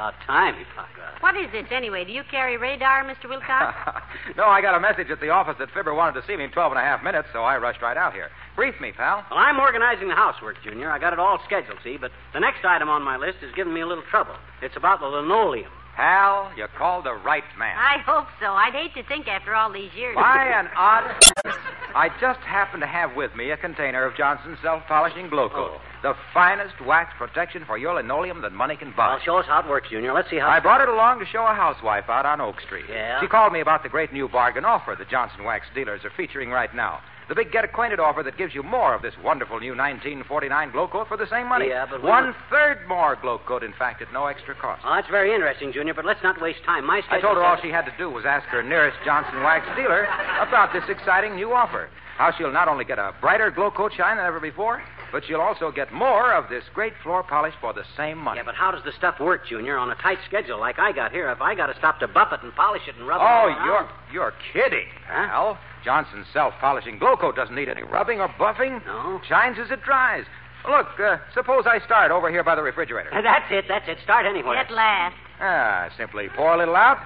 about 0.04 0.20
time 0.28 0.56
he 0.58 0.66
popped 0.76 1.00
out. 1.00 1.22
What 1.22 1.38
is 1.38 1.50
this, 1.54 1.66
anyway? 1.72 2.04
Do 2.04 2.12
you 2.12 2.24
carry 2.30 2.58
radar, 2.58 3.06
Mr. 3.06 3.30
Wilcox? 3.30 3.72
no, 4.38 4.44
I 4.44 4.62
got 4.62 4.76
a 4.76 4.80
message 4.80 5.10
at 5.10 5.22
the 5.22 5.30
office 5.30 5.56
that 5.60 5.72
Fibber 5.72 5.94
wanted 5.94 6.20
to 6.20 6.28
see 6.28 6.36
me 6.36 6.44
in 6.44 6.52
12 6.52 6.74
and 6.74 6.80
a 6.80 6.84
half 6.84 7.04
minutes, 7.04 7.30
so 7.32 7.44
I 7.44 7.56
rushed 7.58 7.82
right 7.82 7.96
out 7.96 8.12
here. 8.12 8.30
Brief 8.58 8.76
me, 8.82 8.92
pal. 8.92 9.24
Well, 9.32 9.40
I'm 9.40 9.60
organizing 9.60 10.10
the 10.10 10.16
housework, 10.16 10.58
Junior. 10.62 10.92
I 10.92 11.00
got 11.00 11.14
it 11.14 11.20
all 11.20 11.40
scheduled, 11.46 11.80
see, 11.84 11.96
but 11.96 12.12
the 12.34 12.42
next 12.42 12.66
item 12.66 12.90
on 12.90 13.02
my 13.02 13.16
list 13.16 13.38
is 13.42 13.56
giving 13.56 13.74
me 13.74 13.80
a 13.80 13.88
little 13.88 14.04
trouble. 14.12 14.36
It's 14.62 14.76
about 14.76 15.00
the 15.00 15.08
linoleum. 15.08 15.72
Pal, 15.96 16.52
you 16.58 16.66
called 16.78 17.06
the 17.06 17.14
right 17.14 17.44
man. 17.58 17.78
I 17.78 18.00
hope 18.06 18.28
so. 18.40 18.48
I'd 18.48 18.74
hate 18.74 18.94
to 18.96 19.08
think 19.08 19.28
after 19.28 19.54
all 19.54 19.72
these 19.72 19.94
years. 19.96 20.16
By 20.16 20.46
an 20.56 20.68
odd. 20.76 21.16
I 21.96 22.10
just 22.20 22.40
happen 22.40 22.80
to 22.80 22.88
have 22.88 23.16
with 23.16 23.36
me 23.36 23.52
a 23.52 23.58
container 23.58 24.04
of 24.04 24.16
Johnson's 24.18 24.58
self 24.64 24.82
polishing 24.88 25.30
glow 25.30 25.50
coat. 25.50 25.74
Oh. 25.76 25.82
The 26.02 26.16
finest 26.34 26.74
wax 26.86 27.14
protection 27.18 27.64
for 27.66 27.78
your 27.78 27.94
linoleum 27.94 28.42
that 28.42 28.52
money 28.52 28.76
can 28.76 28.94
buy. 28.98 29.10
Well, 29.10 29.20
show 29.24 29.38
us 29.38 29.46
how 29.46 29.62
it 29.62 29.70
works, 29.70 29.90
Junior. 29.90 30.12
Let's 30.14 30.30
see 30.30 30.40
how. 30.40 30.50
I 30.50 30.60
brought 30.60 30.82
it 30.82 30.90
along 30.90 31.20
to 31.20 31.26
show 31.26 31.46
a 31.46 31.54
housewife 31.54 32.10
out 32.10 32.26
on 32.26 32.42
Oak 32.42 32.60
Street. 32.62 32.86
Yeah? 32.90 33.22
She 33.22 33.28
called 33.28 33.54
me 33.54 33.62
about 33.62 33.84
the 33.84 33.90
great 33.90 34.12
new 34.12 34.28
bargain 34.28 34.66
offer 34.66 34.96
the 34.98 35.06
Johnson 35.06 35.44
Wax 35.44 35.68
dealers 35.76 36.04
are 36.04 36.12
featuring 36.18 36.50
right 36.50 36.74
now. 36.76 37.00
The 37.30 37.36
big 37.36 37.52
get 37.52 37.64
acquainted 37.64 38.00
offer 38.00 38.22
that 38.24 38.38
gives 38.38 38.54
you 38.54 38.64
more 38.64 38.94
of 38.94 39.02
this 39.02 39.14
wonderful 39.24 39.60
new 39.60 39.76
1949 39.76 40.72
glow 40.72 40.88
coat 40.88 41.08
for 41.08 41.18
the 41.18 41.28
same 41.28 41.48
money. 41.48 41.70
Yeah, 41.70 41.86
but 41.90 42.04
we 42.04 42.10
one 42.10 42.36
third 42.50 42.80
more 42.88 43.16
glow 43.22 43.40
coat, 43.48 43.64
in 43.64 43.74
fact, 43.74 44.02
at 44.02 44.12
no 44.12 44.28
extra 44.28 44.54
cost. 44.56 44.82
Ah, 44.84 44.92
oh, 44.92 44.96
that's 44.96 45.10
very 45.10 45.34
interesting, 45.34 45.72
Junior, 45.72 45.94
but 45.94 46.06
let's 46.06 46.22
not 46.24 46.42
waste 46.42 46.64
time. 46.66 46.86
My 46.86 46.98
I 46.98 47.02
schedule. 47.02 47.22
told 47.22 47.38
her 47.38 47.44
all 47.44 47.56
says- 47.56 47.64
she 47.64 47.72
had 47.72 47.86
to 47.86 47.94
do 47.98 48.10
was 48.10 48.26
ask 48.26 48.46
her 48.48 48.62
nearest 48.62 48.98
Johnson 49.06 49.42
Wax 49.42 49.66
dealer 49.76 50.04
about 50.42 50.74
this 50.74 50.84
exciting 50.90 51.36
new 51.36 51.54
offer. 51.54 51.90
How 52.18 52.32
she'll 52.38 52.52
not 52.52 52.68
only 52.68 52.86
get 52.86 53.00
a 53.00 53.14
brighter 53.22 53.50
glow 53.50 53.72
coat 53.72 53.92
shine 53.98 54.18
than 54.18 54.26
ever 54.26 54.40
before, 54.40 54.84
but 55.14 55.30
you'll 55.30 55.40
also 55.40 55.72
get 55.72 55.94
more 55.94 56.34
of 56.34 56.50
this 56.50 56.64
great 56.74 56.92
floor 57.04 57.24
polish 57.24 57.54
for 57.62 57.72
the 57.72 57.86
same 57.96 58.18
money. 58.18 58.40
Yeah, 58.40 58.44
but 58.44 58.56
how 58.56 58.72
does 58.72 58.84
the 58.84 58.92
stuff 58.92 59.20
work, 59.22 59.48
Junior, 59.48 59.78
on 59.78 59.90
a 59.92 59.96
tight 59.96 60.18
schedule 60.28 60.60
like 60.60 60.80
I 60.80 60.92
got 60.92 61.12
here? 61.14 61.30
If 61.30 61.40
I 61.42 61.56
got 61.56 61.68
to 61.68 61.76
stop 61.78 62.00
to 62.00 62.08
buff 62.10 62.34
it 62.34 62.42
and 62.44 62.54
polish 62.54 62.82
it 62.88 62.96
and 62.98 63.08
rub 63.08 63.22
it 63.22 63.24
Oh, 63.26 63.64
you're 63.66 63.90
you're 64.12 64.34
kidding, 64.52 64.88
Huh? 65.08 65.28
pal. 65.28 65.58
Johnson's 65.86 66.26
self-polishing 66.34 66.98
glow 66.98 67.16
coat 67.16 67.36
doesn't 67.36 67.56
need 67.56 67.70
any 67.70 67.84
rubbing 67.84 68.20
or 68.20 68.28
buffing. 68.30 68.86
No? 68.86 69.22
Shines 69.28 69.58
as 69.60 69.70
it 69.72 69.84
dries. 69.84 70.26
Look, 70.68 70.88
uh, 71.00 71.18
suppose 71.34 71.66
I 71.68 71.80
start 71.86 72.10
over 72.12 72.32
here 72.32 72.44
by 72.44 72.56
the 72.56 72.64
refrigerator. 72.64 73.10
That's 73.24 73.52
it, 73.52 73.66
that's 73.68 73.88
it. 73.90 73.98
Start 74.04 74.26
anywhere. 74.26 74.58
At 74.58 74.72
last. 74.72 75.16
Ah, 75.42 75.90
simply 75.98 76.30
pour 76.30 76.54
a 76.54 76.58
little 76.58 76.76
out, 76.78 77.00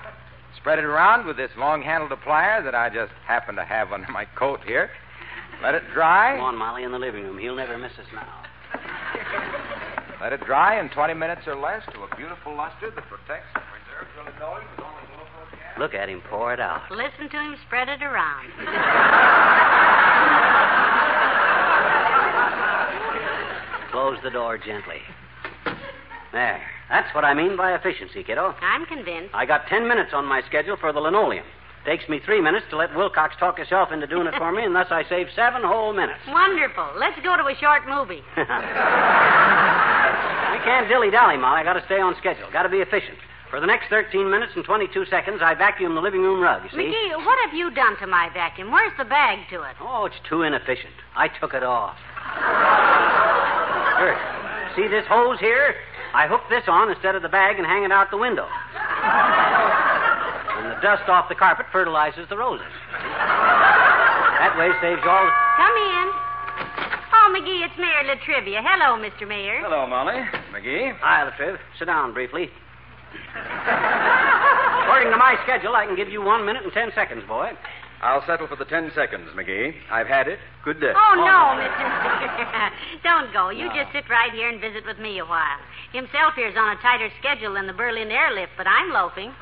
spread 0.56 0.78
it 0.78 0.86
around 0.86 1.26
with 1.26 1.38
this 1.38 1.50
long-handled 1.58 2.12
applier 2.12 2.64
that 2.64 2.76
I 2.76 2.90
just 2.90 3.12
happen 3.26 3.56
to 3.56 3.64
have 3.66 3.92
under 3.94 4.12
my 4.12 4.26
coat 4.26 4.60
here. 4.66 4.92
Let 5.62 5.76
it 5.76 5.84
dry. 5.94 6.36
Come 6.36 6.46
on, 6.46 6.58
Molly, 6.58 6.84
in 6.84 6.92
the 6.92 7.00
living 7.00 7.24
room. 7.24 7.38
He'll 7.38 7.56
never 7.56 7.78
miss 7.78 7.94
us 7.94 8.08
now. 8.14 8.44
Let 10.22 10.34
it 10.34 10.42
dry 10.46 10.80
in 10.80 10.90
20 10.90 11.14
minutes 11.14 11.42
or 11.48 11.56
less 11.56 11.84
to 11.94 12.02
a 12.02 12.16
beautiful 12.16 12.56
luster 12.56 12.90
that 12.92 13.06
protects 13.08 13.48
and 13.56 13.64
preserves 13.70 14.10
the 14.18 14.24
linoleum 14.32 14.68
with 14.76 14.86
only 14.86 15.02
glow 15.14 15.26
gas. 15.52 15.80
Look 15.80 15.94
at 15.94 16.10
him 16.10 16.22
pour 16.30 16.54
it 16.54 16.60
out. 16.60 16.90
Listen 16.92 17.30
to 17.30 17.38
him 17.38 17.56
spread 17.66 17.88
it 17.90 18.02
around. 18.02 18.52
Close 23.92 24.18
the 24.24 24.30
door 24.30 24.58
gently. 24.58 25.02
There. 26.32 26.62
That's 26.90 27.14
what 27.16 27.26
I 27.26 27.34
mean 27.34 27.58
by 27.58 27.74
efficiency, 27.74 28.24
kiddo. 28.24 28.54
I'm 28.62 28.86
convinced. 28.86 29.34
I 29.34 29.46
got 29.46 29.68
ten 29.68 29.88
minutes 29.88 30.12
on 30.14 30.26
my 30.26 30.42
schedule 30.48 30.78
for 30.78 30.94
the 30.94 31.00
linoleum. 31.00 31.46
Takes 31.88 32.10
me 32.10 32.20
three 32.20 32.42
minutes 32.42 32.66
to 32.72 32.76
let 32.76 32.94
Wilcox 32.94 33.38
talk 33.40 33.56
himself 33.56 33.94
into 33.94 34.08
doing 34.08 34.28
it 34.28 34.36
for 34.36 34.52
me, 34.52 34.62
and 34.66 34.76
thus 34.76 34.88
I 34.92 35.08
save 35.08 35.28
seven 35.34 35.64
whole 35.64 35.94
minutes. 35.94 36.20
Wonderful. 36.28 36.84
Let's 37.00 37.16
go 37.24 37.38
to 37.40 37.48
a 37.48 37.56
short 37.56 37.88
movie. 37.88 38.20
we 38.36 38.44
can't 40.68 40.92
dilly 40.92 41.10
dally, 41.10 41.38
Molly. 41.40 41.62
I 41.62 41.64
got 41.64 41.80
to 41.80 41.86
stay 41.86 42.02
on 42.02 42.14
schedule. 42.20 42.52
Got 42.52 42.64
to 42.64 42.70
be 42.70 42.84
efficient. 42.84 43.16
For 43.50 43.62
the 43.62 43.66
next 43.66 43.88
13 43.88 44.30
minutes 44.30 44.52
and 44.58 44.66
22 44.66 45.06
seconds, 45.06 45.40
I 45.42 45.56
vacuum 45.56 45.96
the 45.96 46.02
living 46.02 46.20
room 46.24 46.42
rug, 46.42 46.64
you 46.66 46.70
see? 46.72 46.92
McGee, 46.92 47.16
what 47.26 47.40
have 47.48 47.56
you 47.56 47.72
done 47.72 47.96
to 48.00 48.08
my 48.08 48.28
vacuum? 48.34 48.70
Where's 48.70 48.92
the 48.98 49.06
bag 49.06 49.48
to 49.52 49.64
it? 49.64 49.78
Oh, 49.80 50.04
it's 50.04 50.20
too 50.28 50.42
inefficient. 50.42 50.92
I 51.16 51.30
took 51.40 51.54
it 51.54 51.64
off. 51.64 51.96
Here. 53.96 54.20
See 54.76 54.90
this 54.90 55.06
hose 55.08 55.40
here? 55.40 55.76
I 56.14 56.28
hook 56.28 56.42
this 56.50 56.64
on 56.68 56.92
instead 56.92 57.16
of 57.16 57.22
the 57.22 57.30
bag 57.30 57.56
and 57.58 57.66
hang 57.66 57.86
it 57.86 57.94
out 57.94 58.12
the 58.12 58.18
window. 58.18 58.46
And 60.78 60.84
the 60.84 60.88
dust 60.88 61.10
off 61.10 61.30
the 61.30 61.36
carpet 61.36 61.66
fertilizes 61.72 62.30
the 62.30 62.38
roses. 62.38 62.66
That 62.94 64.54
way 64.58 64.70
saves 64.82 65.02
all 65.06 65.26
the... 65.26 65.34
Come 65.58 65.74
in. 65.74 66.08
Oh, 67.18 67.34
McGee, 67.34 67.66
it's 67.66 67.78
Mayor 67.78 68.06
La 68.06 68.16
Trivia. 68.24 68.62
Hello, 68.62 69.02
Mr. 69.02 69.28
Mayor. 69.28 69.62
Hello, 69.62 69.88
Molly. 69.88 70.22
McGee. 70.54 70.94
Hi, 71.00 71.24
La 71.24 71.32
Triv. 71.32 71.58
Sit 71.80 71.86
down 71.86 72.14
briefly. 72.14 72.50
According 74.86 75.10
to 75.12 75.18
my 75.18 75.36
schedule, 75.44 75.74
I 75.76 75.86
can 75.86 75.96
give 75.96 76.10
you 76.10 76.22
one 76.22 76.46
minute 76.46 76.64
and 76.64 76.72
ten 76.74 76.92
seconds, 76.94 77.24
boy. 77.28 77.52
I'll 78.02 78.24
settle 78.28 78.46
for 78.46 78.56
the 78.56 78.66
10 78.66 78.92
seconds, 78.94 79.26
McGee. 79.34 79.74
I've 79.90 80.06
had 80.06 80.28
it. 80.28 80.38
Good 80.64 80.80
day. 80.80 80.94
Oh, 80.94 81.14
no, 81.18 81.26
oh. 81.26 81.58
Mr. 81.58 81.82
Mayor. 81.82 82.70
Don't 83.04 83.34
go. 83.34 83.50
You 83.50 83.74
just 83.74 83.92
sit 83.92 84.06
right 84.08 84.32
here 84.32 84.50
and 84.50 84.62
visit 84.62 84.86
with 84.86 85.00
me 85.00 85.18
a 85.18 85.26
while. 85.26 85.58
Himself 85.92 86.34
here's 86.36 86.56
on 86.56 86.78
a 86.78 86.82
tighter 86.82 87.10
schedule 87.18 87.56
than 87.56 87.66
the 87.66 87.74
Berlin 87.74 88.12
airlift, 88.12 88.52
but 88.56 88.68
I'm 88.68 88.94
loafing. 88.94 89.34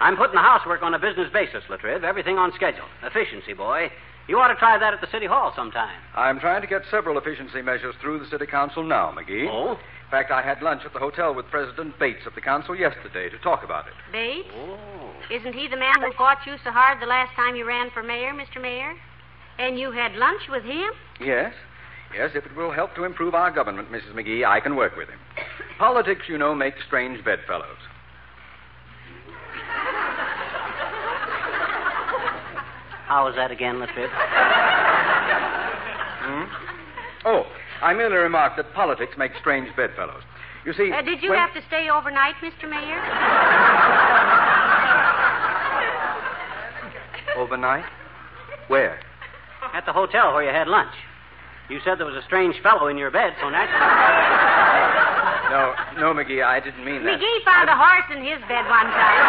I'm 0.00 0.16
putting 0.16 0.34
the 0.34 0.42
housework 0.42 0.82
on 0.82 0.94
a 0.94 0.98
business 0.98 1.30
basis, 1.32 1.62
La 1.68 1.76
Triv. 1.76 2.04
Everything 2.04 2.38
on 2.38 2.52
schedule. 2.54 2.86
Efficiency, 3.02 3.52
boy. 3.52 3.90
You 4.26 4.38
ought 4.38 4.48
to 4.48 4.56
try 4.56 4.78
that 4.78 4.94
at 4.94 5.00
the 5.00 5.10
City 5.12 5.26
Hall 5.26 5.52
sometime. 5.54 5.94
I'm 6.14 6.40
trying 6.40 6.62
to 6.62 6.66
get 6.66 6.82
several 6.90 7.18
efficiency 7.18 7.60
measures 7.60 7.94
through 8.00 8.20
the 8.20 8.26
City 8.26 8.46
Council 8.46 8.82
now, 8.82 9.12
McGee. 9.12 9.48
Oh? 9.50 9.72
In 9.72 10.10
fact, 10.10 10.30
I 10.30 10.40
had 10.40 10.62
lunch 10.62 10.82
at 10.86 10.92
the 10.94 10.98
hotel 10.98 11.34
with 11.34 11.46
President 11.50 11.98
Bates 11.98 12.26
of 12.26 12.34
the 12.34 12.40
Council 12.40 12.74
yesterday 12.74 13.28
to 13.28 13.38
talk 13.38 13.64
about 13.64 13.86
it. 13.86 13.92
Bates? 14.12 14.48
Oh. 14.56 15.10
Isn't 15.30 15.54
he 15.54 15.68
the 15.68 15.76
man 15.76 16.00
who 16.00 16.12
fought 16.16 16.38
you 16.46 16.54
so 16.64 16.70
hard 16.70 17.02
the 17.02 17.06
last 17.06 17.34
time 17.36 17.54
you 17.54 17.66
ran 17.66 17.90
for 17.90 18.02
mayor, 18.02 18.32
Mr. 18.32 18.60
Mayor? 18.60 18.94
And 19.58 19.78
you 19.78 19.92
had 19.92 20.14
lunch 20.14 20.42
with 20.48 20.64
him? 20.64 20.90
Yes? 21.20 21.52
Yes, 22.14 22.30
if 22.34 22.46
it 22.46 22.56
will 22.56 22.72
help 22.72 22.94
to 22.94 23.04
improve 23.04 23.34
our 23.34 23.50
government, 23.50 23.90
Mrs. 23.90 24.14
McGee, 24.14 24.46
I 24.46 24.60
can 24.60 24.76
work 24.76 24.96
with 24.96 25.08
him. 25.08 25.18
Politics, 25.78 26.22
you 26.28 26.38
know, 26.38 26.54
make 26.54 26.74
strange 26.86 27.24
bedfellows. 27.24 27.76
How 33.06 33.24
was 33.26 33.34
that 33.36 33.50
again, 33.50 33.80
La 33.80 33.86
Triv? 33.86 34.10
Hmm? 36.24 36.44
Oh, 37.26 37.44
I 37.82 37.92
merely 37.92 38.16
remarked 38.16 38.56
that 38.56 38.72
politics 38.72 39.12
make 39.18 39.32
strange 39.38 39.68
bedfellows. 39.76 40.22
You 40.64 40.72
see. 40.72 40.90
Uh, 40.90 41.02
did 41.02 41.22
you 41.22 41.28
when- 41.30 41.38
have 41.38 41.52
to 41.52 41.60
stay 41.68 41.90
overnight, 41.90 42.34
Mr. 42.40 42.66
Mayor? 42.68 42.96
Overnight? 47.36 47.84
Where? 48.68 48.98
At 49.74 49.84
the 49.86 49.92
hotel 49.92 50.32
where 50.32 50.44
you 50.44 50.50
had 50.50 50.68
lunch. 50.68 50.94
You 51.68 51.80
said 51.84 51.98
there 51.98 52.06
was 52.06 52.14
a 52.16 52.22
strange 52.24 52.56
fellow 52.62 52.86
in 52.88 52.96
your 52.96 53.10
bed, 53.10 53.34
so 53.40 53.50
naturally. 53.50 53.84
No, 55.50 55.74
no, 56.00 56.14
McGee, 56.14 56.42
I 56.44 56.60
didn't 56.60 56.84
mean 56.84 57.04
that. 57.04 57.18
McGee 57.20 57.44
found 57.44 57.68
a 57.68 57.76
horse 57.76 58.06
in 58.16 58.22
his 58.24 58.38
bed 58.48 58.64
one 58.70 58.86
time. 58.88 59.20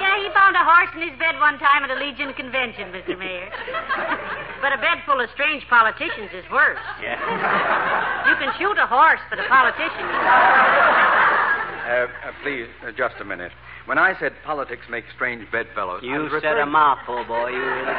yeah, 0.00 0.16
he 0.20 0.28
found 0.34 0.56
a 0.56 0.57
horse 0.68 0.92
in 0.94 1.00
his 1.08 1.16
bed 1.18 1.40
one 1.40 1.56
time 1.58 1.82
at 1.84 1.90
a 1.90 1.96
Legion 1.96 2.34
convention, 2.36 2.92
Mr. 2.92 3.16
Mayor. 3.16 3.48
but 4.60 4.72
a 4.76 4.78
bed 4.78 5.00
full 5.08 5.16
of 5.20 5.28
strange 5.32 5.64
politicians 5.72 6.28
is 6.36 6.44
worse. 6.52 6.76
Yeah. 7.00 7.16
You 8.28 8.36
can 8.36 8.52
shoot 8.60 8.76
a 8.76 8.84
horse, 8.86 9.20
but 9.32 9.40
a 9.40 9.48
politician. 9.48 10.04
Uh, 10.04 12.04
uh, 12.04 12.32
please, 12.44 12.68
uh, 12.84 12.92
just 12.92 13.16
a 13.20 13.24
minute. 13.24 13.52
When 13.86 13.96
I 13.96 14.12
said 14.20 14.32
politics 14.44 14.84
make 14.90 15.04
strange 15.16 15.48
bedfellows, 15.50 16.02
You 16.04 16.28
was 16.28 16.42
said 16.42 16.58
a 16.58 16.66
mouthful, 16.66 17.24
boy. 17.24 17.48
You 17.48 17.64
really 17.64 17.84
did. 17.88 17.96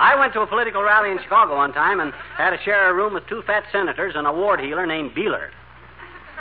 I 0.00 0.16
went 0.18 0.32
to 0.32 0.40
a 0.40 0.46
political 0.46 0.82
rally 0.82 1.10
in 1.10 1.18
Chicago 1.20 1.56
one 1.56 1.74
time 1.74 2.00
and 2.00 2.14
had 2.38 2.56
to 2.56 2.62
share 2.64 2.88
a 2.88 2.94
room 2.94 3.12
with 3.12 3.26
two 3.28 3.42
fat 3.46 3.64
senators 3.70 4.14
and 4.16 4.26
a 4.26 4.32
ward 4.32 4.58
healer 4.60 4.86
named 4.86 5.10
Beeler. 5.12 5.50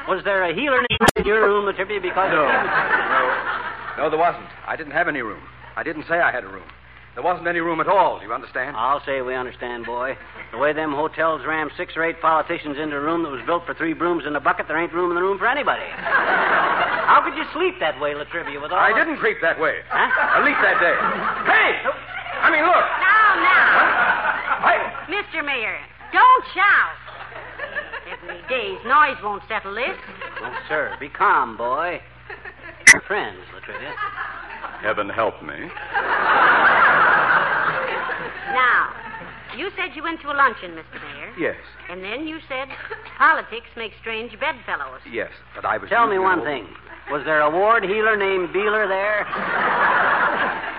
Was 0.08 0.24
there 0.24 0.46
a 0.50 0.56
healer 0.56 0.80
in 1.18 1.26
your 1.26 1.42
room, 1.44 1.66
La 1.66 1.74
Trivia? 1.74 2.00
Because 2.00 2.32
No, 2.32 2.48
no, 2.48 3.49
no, 4.00 4.10
there 4.10 4.18
wasn't. 4.18 4.48
I 4.66 4.80
didn't 4.80 4.96
have 4.96 5.12
any 5.12 5.20
room. 5.20 5.44
I 5.76 5.84
didn't 5.84 6.08
say 6.08 6.24
I 6.24 6.32
had 6.32 6.46
a 6.46 6.48
room. 6.48 6.64
There 7.16 7.24
wasn't 7.24 7.52
any 7.52 7.60
room 7.60 7.82
at 7.82 7.88
all. 7.92 8.20
Do 8.20 8.24
you 8.24 8.32
understand? 8.32 8.78
I'll 8.78 9.04
say 9.04 9.20
we 9.20 9.36
understand, 9.36 9.86
boy. 9.86 10.16
The 10.54 10.58
way 10.58 10.72
them 10.72 10.94
hotels 10.94 11.42
ram 11.46 11.70
six 11.76 11.98
or 11.98 12.08
eight 12.08 12.22
politicians 12.22 12.78
into 12.80 12.96
a 12.96 13.02
room 13.02 13.24
that 13.24 13.30
was 13.30 13.44
built 13.46 13.66
for 13.66 13.74
three 13.74 13.92
brooms 13.92 14.24
in 14.26 14.34
a 14.38 14.40
bucket, 14.40 14.70
there 14.70 14.80
ain't 14.80 14.94
room 14.94 15.12
in 15.12 15.16
the 15.16 15.22
room 15.22 15.38
for 15.38 15.52
anybody. 15.52 15.84
How 15.92 17.20
could 17.28 17.36
you 17.36 17.44
sleep 17.52 17.76
that 17.82 18.00
way, 18.00 18.16
La 18.16 18.24
Trivia, 18.24 18.62
with 18.62 18.72
all 18.72 18.80
I 18.80 18.96
didn't 18.96 19.18
creep 19.18 19.42
that 19.42 19.60
way. 19.60 19.84
Huh? 19.92 20.40
At 20.40 20.48
least 20.48 20.64
that 20.64 20.80
day. 20.80 20.96
Hey! 21.44 21.84
I 22.40 22.48
mean, 22.56 22.64
look. 22.64 22.88
Now, 23.04 23.36
now. 23.44 23.60
I, 24.64 24.74
Mr. 25.12 25.44
Mayor, 25.44 25.76
don't 26.16 26.46
shout. 26.56 26.96
Every 28.16 28.40
day's 28.48 28.80
noise 28.88 29.20
won't 29.22 29.44
settle 29.50 29.76
this. 29.76 30.00
Oh, 30.40 30.56
sir, 30.70 30.96
be 31.02 31.10
calm, 31.10 31.58
boy. 31.58 32.00
We're 32.94 33.02
friends, 33.02 33.40
La 33.54 33.60
Trivia. 33.62 33.94
Heaven 34.82 35.10
help 35.10 35.42
me. 35.44 35.70
Now, 38.50 38.90
you 39.56 39.70
said 39.78 39.96
you 39.96 40.02
went 40.04 40.22
to 40.22 40.32
a 40.32 40.36
luncheon, 40.36 40.72
Mr. 40.72 40.98
Mayor. 40.98 41.34
Yes, 41.38 41.58
And 41.90 42.04
then 42.04 42.26
you 42.28 42.40
said 42.48 42.68
politics 43.18 43.68
make 43.78 43.92
strange 44.02 44.34
bedfellows. 44.40 45.02
yes, 45.12 45.30
but 45.56 45.66
I 45.66 45.78
was. 45.78 45.90
Tell 45.90 46.08
me 46.08 46.18
one 46.18 46.40
an 46.40 46.46
thing. 46.46 46.68
Was 47.12 47.26
there 47.26 47.42
a 47.42 47.50
ward 47.50 47.84
healer 47.84 48.18
named 48.18 48.50
Beeler 48.50 48.88
there? 48.88 49.26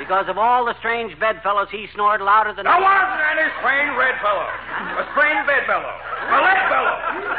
because 0.03 0.27
of 0.29 0.39
all 0.39 0.65
the 0.65 0.75
strange 0.81 1.15
bedfellows, 1.21 1.69
he 1.71 1.87
snored 1.95 2.21
louder 2.23 2.55
than... 2.55 2.65
There 2.65 2.81
wasn't 2.83 3.23
any 3.39 3.47
strange 3.63 3.93
red 3.95 4.17
fellow. 4.19 4.49
A 4.99 5.07
strange 5.15 5.47
bed 5.47 5.63
fellow. 5.71 5.93
A 5.93 6.39
lead 6.43 6.63
fellow. 6.73 6.95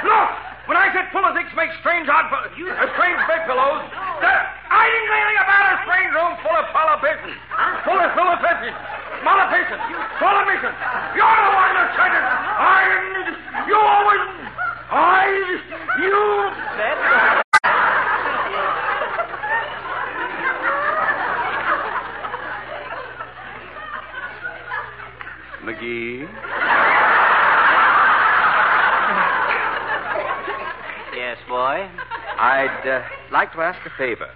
Look! 0.07 0.29
When 0.69 0.77
I 0.77 0.93
said 0.93 1.09
politics 1.11 1.49
make 1.57 1.73
strange 1.81 2.07
odd 2.07 2.29
fellows, 2.29 2.53
a 2.55 2.87
strange 2.95 3.19
bedfellows, 3.27 3.81
that, 4.21 4.60
I 4.71 4.87
didn't 4.87 5.09
say 5.11 5.19
anything 5.19 5.39
about 5.43 5.65
a 5.67 5.77
strange 5.83 6.11
room 6.15 6.33
full 6.39 6.55
of 6.55 6.67
politicians. 6.71 7.35
Full 7.83 7.99
of 7.99 8.11
politicians. 8.15 8.77
Politicians. 9.19 9.83
Politicians. 10.15 10.77
You're 11.11 11.39
the 11.43 11.51
one 11.51 11.75
that 11.75 11.91
said 11.99 12.11
it. 12.15 12.23
I 12.23 12.79
didn't. 13.11 13.39
You 13.67 13.75
always. 13.75 14.23
I. 14.95 15.27
You. 15.99 16.23
Said? 16.79 16.97
McGee. 25.67 26.27
Yes, 31.13 31.37
boy. 31.47 31.89
I'd 32.39 32.87
uh, 32.87 33.03
like 33.31 33.51
to 33.53 33.59
ask 33.59 33.85
a 33.85 33.91
favor. 33.97 34.29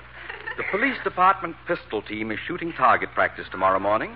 The 0.58 0.64
police 0.72 0.96
department 1.04 1.56
pistol 1.68 2.02
team 2.02 2.32
is 2.32 2.40
shooting 2.48 2.72
target 2.74 3.10
practice 3.14 3.46
tomorrow 3.52 3.80
morning. 3.80 4.16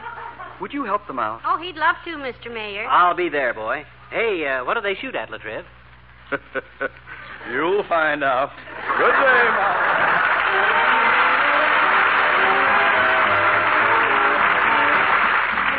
Would 0.61 0.73
you 0.73 0.85
help 0.85 1.05
them 1.07 1.19
out? 1.19 1.41
Oh, 1.45 1.57
he'd 1.61 1.75
love 1.75 1.95
to, 2.05 2.11
Mr. 2.11 2.53
Mayor. 2.53 2.85
I'll 2.87 3.15
be 3.15 3.29
there, 3.29 3.53
boy. 3.53 3.83
Hey, 4.09 4.45
uh, 4.47 4.63
what 4.65 4.75
do 4.75 4.81
they 4.81 4.95
shoot 4.95 5.15
at, 5.15 5.29
La 5.29 5.37
Triv? 5.37 5.65
You'll 7.51 7.83
find 7.87 8.23
out. 8.23 8.51
Good 8.97 9.11
day, 9.11 9.45
Mom. 9.55 10.79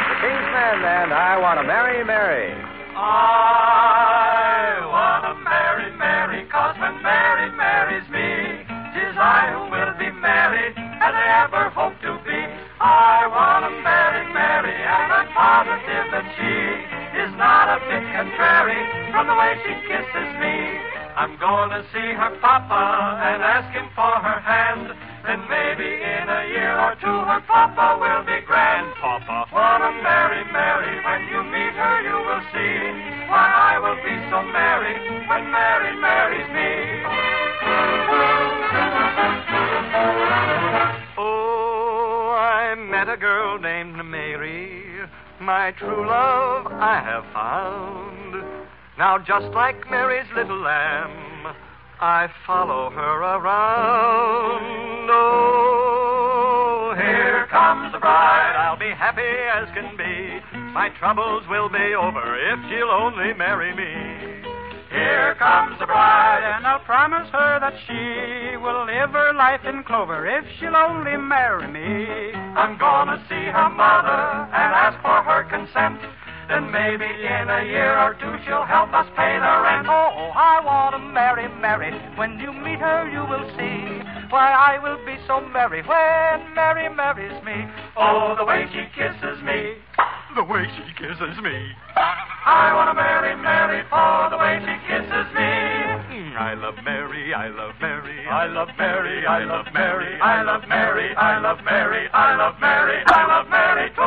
The 0.08 0.16
King's 0.20 0.48
Men 0.52 0.76
and 0.84 1.12
I 1.12 1.38
Want 1.40 1.60
to 1.60 1.64
Marry 1.66 2.04
Mary. 2.04 2.52
I 2.96 3.59
married, 10.30 10.74
as 10.78 11.14
I 11.14 11.26
ever 11.42 11.74
hope 11.74 11.98
to 12.06 12.12
be. 12.22 12.40
I 12.78 13.26
want 13.26 13.66
to 13.66 13.72
marry 13.82 14.24
Mary, 14.30 14.78
and 14.78 15.08
I'm 15.10 15.28
positive 15.34 16.06
that 16.14 16.26
she 16.38 16.54
is 17.18 17.30
not 17.34 17.66
a 17.66 17.78
bit 17.90 18.04
contrary 18.14 18.78
from 19.10 19.26
the 19.26 19.34
way 19.34 19.58
she 19.66 19.74
kisses 19.90 20.30
me. 20.38 20.56
I'm 21.18 21.34
going 21.42 21.74
to 21.74 21.82
see 21.90 22.08
her 22.14 22.32
papa 22.38 23.18
and 23.26 23.42
ask 23.42 23.74
him 23.74 23.90
for 23.98 24.14
her 24.22 24.38
hand. 24.38 24.94
Then 25.26 25.42
maybe 25.50 25.90
in 26.00 26.24
a 26.30 26.42
year 26.54 26.78
or 26.78 26.94
two 27.02 27.18
her 27.26 27.42
papa 27.44 27.98
will 28.00 28.24
be 28.24 28.40
grandpapa. 28.46 29.50
Wanna 29.52 29.92
marry 30.00 30.46
Mary, 30.48 30.94
when 31.04 31.20
you 31.28 31.40
meet 31.50 31.74
her 31.74 31.89
my 45.50 45.72
true 45.72 46.06
love 46.06 46.70
I 46.70 47.02
have 47.02 47.26
found. 47.34 48.38
Now, 48.96 49.18
just 49.18 49.50
like 49.52 49.90
Mary's 49.90 50.30
little 50.36 50.62
lamb, 50.62 51.56
I 51.98 52.28
follow 52.46 52.88
her 52.90 53.16
around. 53.34 55.10
Oh, 55.10 56.94
here 56.94 57.48
comes 57.50 57.90
the 57.92 57.98
bride. 57.98 58.54
I'll 58.62 58.78
be 58.78 58.94
happy 58.94 59.26
as 59.26 59.66
can 59.74 59.96
be. 59.98 60.38
My 60.70 60.88
troubles 61.00 61.42
will 61.50 61.68
be 61.68 61.98
over 61.98 62.38
if 62.38 62.58
she'll 62.70 62.94
only 62.94 63.34
marry 63.34 63.74
me. 63.74 63.99
Here 64.90 65.36
comes 65.38 65.78
the 65.78 65.86
bride, 65.86 66.42
and 66.42 66.66
I'll 66.66 66.82
promise 66.82 67.30
her 67.30 67.60
that 67.62 67.78
she 67.86 68.56
will 68.58 68.84
live 68.86 69.10
her 69.10 69.32
life 69.32 69.62
in 69.64 69.84
clover 69.84 70.26
if 70.26 70.44
she'll 70.58 70.74
only 70.74 71.16
marry 71.16 71.70
me. 71.70 72.34
I'm 72.58 72.76
gonna 72.76 73.22
see 73.28 73.46
her 73.54 73.70
mother 73.70 74.50
and 74.50 74.70
ask 74.74 74.98
for 75.00 75.22
her 75.22 75.46
consent. 75.46 76.02
Then 76.50 76.72
maybe 76.72 77.06
in 77.06 77.46
a 77.46 77.62
year 77.62 77.94
or 78.02 78.18
two 78.18 78.34
she'll 78.42 78.66
help 78.66 78.90
us 78.92 79.06
pay 79.14 79.38
the 79.38 79.54
rent. 79.62 79.86
Oh, 79.86 80.34
I 80.34 80.58
want 80.66 80.98
to 80.98 80.98
marry 80.98 81.46
Mary. 81.62 81.94
When 82.18 82.40
you 82.40 82.52
meet 82.52 82.82
her, 82.82 83.06
you 83.06 83.22
will 83.22 83.46
see 83.54 84.02
why 84.30 84.50
I 84.50 84.82
will 84.82 84.98
be 85.06 85.14
so 85.28 85.40
merry 85.40 85.82
when 85.86 86.54
Mary 86.54 86.90
marries 86.90 87.38
me. 87.44 87.70
Oh, 87.96 88.34
the 88.36 88.44
way 88.44 88.66
she 88.74 88.82
kisses 88.98 89.38
me. 89.46 89.78
The 90.34 90.42
way 90.42 90.66
she 90.74 90.90
kisses 90.98 91.38
me. 91.38 91.70
I 92.46 92.72
want 92.72 92.88
to 92.88 92.96
marry 92.96 93.36
Mary 93.36 93.84
for 93.92 94.30
the 94.32 94.38
way 94.40 94.56
she 94.64 94.74
kisses 94.88 95.28
me. 95.36 95.52
I 96.40 96.54
love 96.56 96.74
Mary, 96.82 97.34
I 97.34 97.48
love 97.48 97.74
Mary, 97.80 98.26
I 98.26 98.46
love 98.46 98.68
Mary, 98.78 99.26
I 99.26 99.44
love 99.44 99.66
Mary, 99.74 100.16
I 100.20 100.40
love 100.42 100.64
Mary, 100.66 101.14
I 101.14 101.38
love 101.38 101.60
Mary, 101.64 102.08
I 102.08 102.34
love 102.36 102.56
Mary, 102.60 103.02
I 103.04 103.20
love 103.28 103.46
Mary 103.52 103.88
too. 103.92 104.00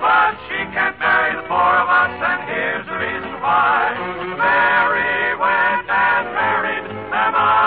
But 0.00 0.40
she 0.48 0.56
can't 0.72 0.98
marry 0.98 1.36
the 1.36 1.44
four 1.48 1.74
of 1.84 1.88
us, 1.88 2.16
and 2.16 2.40
here's 2.48 2.86
the 2.88 2.96
reason 2.96 3.44
why. 3.44 3.92
Mary 4.40 5.36
went 5.36 5.84
and 5.84 6.26
married 6.32 6.86
Emma. 7.12 7.65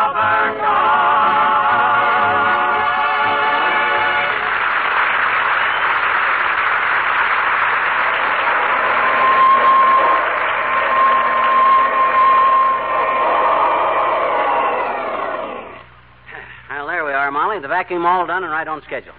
Vacuum 17.79 18.05
all 18.05 18.27
done 18.27 18.43
and 18.43 18.51
right 18.51 18.67
on 18.67 18.81
schedule. 18.83 19.13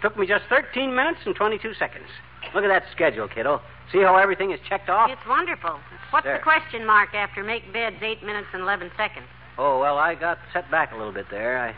Took 0.00 0.16
me 0.16 0.26
just 0.26 0.44
13 0.48 0.94
minutes 0.94 1.18
and 1.26 1.34
22 1.36 1.74
seconds. 1.74 2.06
Look 2.54 2.64
at 2.64 2.68
that 2.68 2.84
schedule, 2.92 3.28
kiddo. 3.28 3.60
See 3.92 3.98
how 4.00 4.16
everything 4.16 4.52
is 4.52 4.60
checked 4.66 4.88
off? 4.88 5.10
It's 5.10 5.28
wonderful. 5.28 5.78
What's 6.10 6.24
There. 6.24 6.38
the 6.38 6.42
question 6.42 6.86
mark 6.86 7.12
after 7.14 7.44
make 7.44 7.70
beds 7.72 7.96
8 8.00 8.22
minutes 8.24 8.46
and 8.54 8.62
11 8.62 8.90
seconds? 8.96 9.26
Oh, 9.58 9.78
well, 9.78 9.98
I 9.98 10.14
got 10.14 10.38
set 10.54 10.70
back 10.70 10.92
a 10.92 10.96
little 10.96 11.12
bit 11.12 11.26
there. 11.30 11.58
I, 11.58 11.74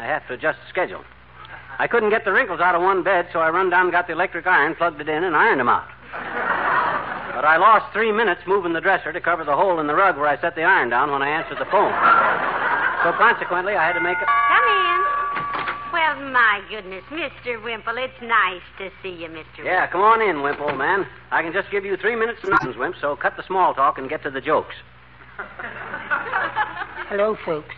I 0.00 0.06
have 0.06 0.26
to 0.28 0.34
adjust 0.34 0.58
the 0.64 0.68
schedule. 0.70 1.04
I 1.78 1.86
couldn't 1.86 2.08
get 2.08 2.24
the 2.24 2.32
wrinkles 2.32 2.60
out 2.60 2.74
of 2.74 2.80
one 2.80 3.02
bed, 3.02 3.28
so 3.32 3.40
I 3.40 3.50
run 3.50 3.68
down 3.68 3.82
and 3.86 3.92
got 3.92 4.06
the 4.06 4.14
electric 4.14 4.46
iron, 4.46 4.74
plugged 4.76 4.98
it 5.02 5.08
in, 5.10 5.24
and 5.24 5.36
ironed 5.36 5.60
them 5.60 5.68
out. 5.68 5.84
But 7.34 7.44
I 7.44 7.58
lost 7.58 7.92
three 7.92 8.12
minutes 8.12 8.40
moving 8.46 8.72
the 8.72 8.80
dresser 8.80 9.12
to 9.12 9.20
cover 9.20 9.44
the 9.44 9.54
hole 9.54 9.78
in 9.78 9.86
the 9.86 9.94
rug 9.94 10.16
where 10.16 10.26
I 10.28 10.40
set 10.40 10.54
the 10.54 10.62
iron 10.62 10.88
down 10.88 11.10
when 11.12 11.20
I 11.20 11.28
answered 11.28 11.58
the 11.58 11.68
phone. 11.68 11.92
So 13.04 13.12
consequently, 13.18 13.76
I 13.76 13.84
had 13.86 13.92
to 13.92 14.00
make 14.00 14.16
a. 14.16 14.45
Come 15.96 16.18
in. 16.18 16.24
Well, 16.24 16.32
my 16.32 16.60
goodness, 16.68 17.04
Mr. 17.10 17.62
Wimple, 17.62 17.96
it's 17.96 18.20
nice 18.22 18.62
to 18.78 18.90
see 19.02 19.22
you, 19.22 19.28
Mr. 19.28 19.64
Yeah, 19.64 19.86
come 19.86 20.02
on 20.02 20.20
in, 20.20 20.42
Wimp, 20.42 20.60
old 20.60 20.78
man. 20.78 21.06
I 21.30 21.42
can 21.42 21.52
just 21.52 21.70
give 21.70 21.84
you 21.84 21.96
three 21.96 22.16
minutes 22.16 22.40
of 22.44 22.50
nonsense, 22.50 22.76
Wimp, 22.76 22.96
so 23.00 23.16
cut 23.16 23.36
the 23.36 23.42
small 23.46 23.74
talk 23.74 23.98
and 23.98 24.08
get 24.08 24.22
to 24.24 24.30
the 24.30 24.40
jokes. 24.40 24.74
Hello, 27.08 27.36
folks. 27.44 27.74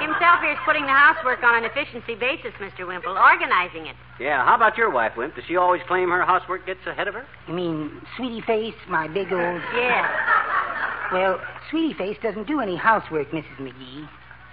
Himself 0.00 0.40
here's 0.42 0.58
putting 0.64 0.84
the 0.84 0.92
housework 0.92 1.42
on 1.42 1.56
an 1.56 1.64
efficiency 1.64 2.14
basis, 2.14 2.52
Mr. 2.60 2.86
Wimple, 2.86 3.16
organizing 3.16 3.86
it. 3.86 3.96
Yeah, 4.20 4.44
how 4.44 4.54
about 4.56 4.76
your 4.76 4.90
wife, 4.90 5.12
Wimp? 5.16 5.34
Does 5.34 5.44
she 5.46 5.56
always 5.56 5.82
claim 5.86 6.10
her 6.10 6.24
housework 6.24 6.66
gets 6.66 6.86
ahead 6.86 7.08
of 7.08 7.14
her? 7.14 7.26
You 7.48 7.54
mean 7.54 8.00
Sweetie 8.16 8.42
Face, 8.42 8.74
my 8.88 9.08
big 9.08 9.32
old. 9.32 9.60
Yeah. 9.74 10.08
Well, 11.12 11.40
Sweetie 11.70 11.94
Face 11.94 12.16
doesn't 12.22 12.46
do 12.46 12.60
any 12.60 12.76
housework, 12.76 13.30
Mrs. 13.30 13.58
McGee. 13.58 14.08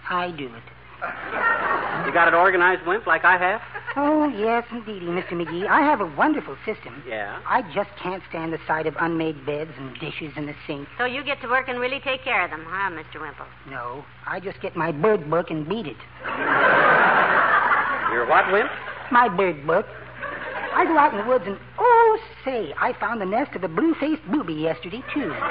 I 0.09 0.31
do 0.31 0.47
it. 0.53 0.63
You 1.01 2.11
got 2.13 2.27
it 2.27 2.33
organized, 2.33 2.85
Wimp, 2.85 3.07
like 3.07 3.25
I 3.25 3.37
have? 3.37 3.61
Oh, 3.95 4.27
yes, 4.29 4.63
indeedy, 4.71 5.05
Mr. 5.05 5.31
McGee. 5.33 5.67
I 5.67 5.81
have 5.81 5.99
a 5.99 6.05
wonderful 6.15 6.55
system. 6.65 7.03
Yeah. 7.07 7.41
I 7.45 7.61
just 7.73 7.89
can't 8.01 8.23
stand 8.29 8.53
the 8.53 8.59
sight 8.65 8.87
of 8.87 8.95
unmade 8.99 9.45
beds 9.45 9.71
and 9.77 9.93
dishes 9.99 10.31
in 10.37 10.45
the 10.45 10.55
sink. 10.65 10.87
So 10.97 11.05
you 11.05 11.23
get 11.23 11.41
to 11.41 11.47
work 11.47 11.67
and 11.67 11.79
really 11.79 11.99
take 11.99 12.23
care 12.23 12.43
of 12.45 12.51
them, 12.51 12.65
huh, 12.67 12.91
Mr. 12.91 13.21
Wimple? 13.21 13.45
No, 13.69 14.05
I 14.25 14.39
just 14.39 14.61
get 14.61 14.75
my 14.75 14.91
bird 14.91 15.29
book 15.29 15.49
and 15.49 15.67
beat 15.67 15.87
it. 15.87 15.97
Your 18.11 18.27
what, 18.27 18.51
Wimp? 18.51 18.69
My 19.11 19.27
bird 19.27 19.65
book. 19.67 19.85
I 20.73 20.85
go 20.85 20.97
out 20.97 21.11
in 21.11 21.19
the 21.19 21.25
woods 21.25 21.43
and, 21.45 21.57
oh, 21.77 22.19
say, 22.45 22.73
I 22.79 22.93
found 22.93 23.19
the 23.19 23.25
nest 23.25 23.55
of 23.55 23.63
a 23.63 23.67
blue-faced 23.67 24.21
booby 24.31 24.53
yesterday, 24.53 25.03
too. 25.13 25.31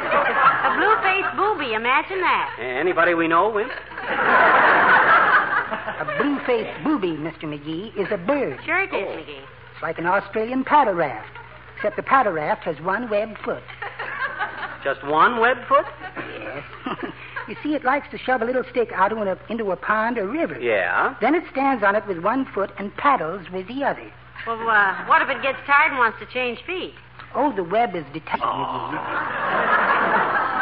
A 0.60 0.76
blue-faced 0.76 1.36
booby, 1.36 1.74
imagine 1.74 2.20
that. 2.20 2.56
Anybody 2.58 3.14
we 3.14 3.28
know, 3.28 3.50
Wimp? 3.50 3.70
A 6.20 6.22
blue-faced 6.22 6.84
booby, 6.84 7.16
Mr. 7.16 7.44
McGee, 7.44 7.96
is 7.96 8.06
a 8.10 8.18
bird. 8.18 8.60
Sure 8.66 8.82
it 8.82 8.92
is, 8.92 9.26
McGee. 9.26 9.40
It's 9.72 9.82
like 9.82 9.98
an 9.98 10.04
Australian 10.04 10.64
paddle 10.64 10.92
raft, 10.92 11.30
except 11.76 11.96
the 11.96 12.02
paddle 12.02 12.32
raft 12.32 12.64
has 12.64 12.78
one 12.82 13.08
webbed 13.08 13.38
foot. 13.42 13.62
Just 14.84 15.02
one 15.06 15.40
web 15.40 15.56
foot? 15.66 15.86
Yes. 16.16 16.62
you 17.48 17.56
see, 17.62 17.74
it 17.74 17.84
likes 17.84 18.06
to 18.10 18.18
shove 18.18 18.42
a 18.42 18.44
little 18.44 18.64
stick 18.70 18.90
out 18.94 19.12
into 19.12 19.32
a, 19.32 19.38
into 19.48 19.70
a 19.72 19.76
pond 19.76 20.18
or 20.18 20.28
river. 20.28 20.60
Yeah. 20.60 21.14
Then 21.22 21.34
it 21.34 21.44
stands 21.52 21.82
on 21.82 21.96
it 21.96 22.06
with 22.06 22.18
one 22.18 22.46
foot 22.54 22.70
and 22.78 22.94
paddles 22.96 23.46
with 23.50 23.66
the 23.68 23.82
other. 23.84 24.12
Well, 24.46 24.60
uh, 24.68 25.06
what 25.06 25.22
if 25.22 25.28
it 25.30 25.42
gets 25.42 25.58
tired 25.66 25.92
and 25.92 25.98
wants 25.98 26.18
to 26.20 26.26
change 26.26 26.58
feet? 26.66 26.94
Oh, 27.34 27.52
the 27.54 27.64
web 27.64 27.94
is 27.94 28.04
detached, 28.12 28.42
McGee. 28.42 29.46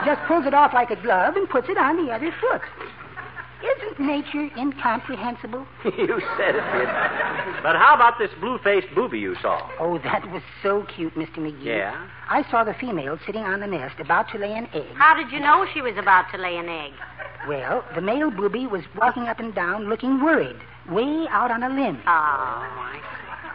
Just 0.07 0.21
pulls 0.29 0.47
it 0.47 0.55
off 0.55 0.73
like 0.73 0.91
a 0.91 0.97
glove 1.03 1.35
and 1.37 1.49
puts 1.49 1.69
it 1.69 1.79
on 1.79 2.05
the 2.05 2.13
other 2.13 2.33
foot. 2.41 2.63
Isn't 3.59 3.99
nature 3.99 4.49
incomprehensible? 4.57 5.67
you 5.85 6.21
said 6.37 6.55
it, 6.55 6.63
kid. 6.73 6.89
But 7.63 7.75
how 7.75 7.95
about 7.95 8.15
this 8.19 8.31
blue-faced 8.41 8.87
booby 8.95 9.19
you 9.19 9.35
saw? 9.43 9.69
Oh, 9.81 9.99
that 9.99 10.31
was 10.31 10.43
so 10.63 10.87
cute, 10.95 11.15
Mr. 11.17 11.39
McGee. 11.39 11.65
Yeah? 11.65 12.09
I 12.29 12.49
saw 12.51 12.63
the 12.63 12.75
female 12.75 13.19
sitting 13.27 13.43
on 13.43 13.61
the 13.61 13.67
nest 13.67 13.97
about 13.99 14.31
to 14.31 14.39
lay 14.39 14.53
an 14.53 14.69
egg. 14.73 14.87
How 14.95 15.17
did 15.17 15.33
you 15.33 15.41
know 15.41 15.67
she 15.75 15.81
was 15.81 15.95
about 15.97 16.31
to 16.33 16.39
lay 16.39 16.57
an 16.57 16.69
egg? 16.69 16.93
Well, 17.49 17.85
the 17.95 18.01
male 18.01 18.31
booby 18.31 18.67
was 18.67 18.83
walking 18.97 19.25
up 19.25 19.41
and 19.41 19.55
down 19.55 19.89
looking 19.89 20.23
worried, 20.23 20.57
way 20.89 21.27
out 21.31 21.51
on 21.51 21.63
a 21.65 21.69
limb. 21.69 22.01
Oh, 22.07 23.01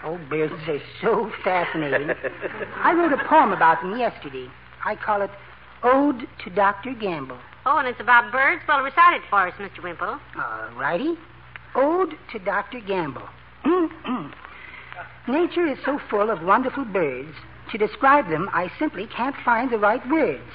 oh, 0.03 0.19
oh, 0.19 0.29
birds 0.29 0.53
are 0.67 0.81
so 1.01 1.31
fascinating. 1.43 2.09
I 2.77 2.93
wrote 2.93 3.13
a 3.13 3.23
poem 3.29 3.53
about 3.53 3.81
them 3.81 3.97
yesterday. 3.97 4.49
I 4.85 4.95
call 4.95 5.21
it 5.21 5.31
Ode 5.81 6.27
to 6.43 6.49
Dr. 6.49 6.93
Gamble. 6.93 7.37
Oh, 7.65 7.77
and 7.77 7.87
it's 7.87 8.01
about 8.01 8.31
birds? 8.31 8.61
Well, 8.67 8.81
recite 8.81 9.15
it 9.15 9.21
for 9.29 9.47
us, 9.47 9.53
Mr. 9.57 9.81
Wimple. 9.81 10.19
All 10.35 10.69
righty. 10.77 11.15
Ode 11.75 12.15
to 12.31 12.39
Dr. 12.39 12.81
Gamble. 12.81 13.27
Nature 15.27 15.67
is 15.67 15.77
so 15.85 15.99
full 16.09 16.29
of 16.29 16.43
wonderful 16.43 16.83
birds. 16.83 17.33
To 17.71 17.77
describe 17.77 18.29
them, 18.29 18.49
I 18.53 18.69
simply 18.77 19.07
can't 19.07 19.35
find 19.45 19.71
the 19.71 19.77
right 19.77 20.05
words. 20.09 20.51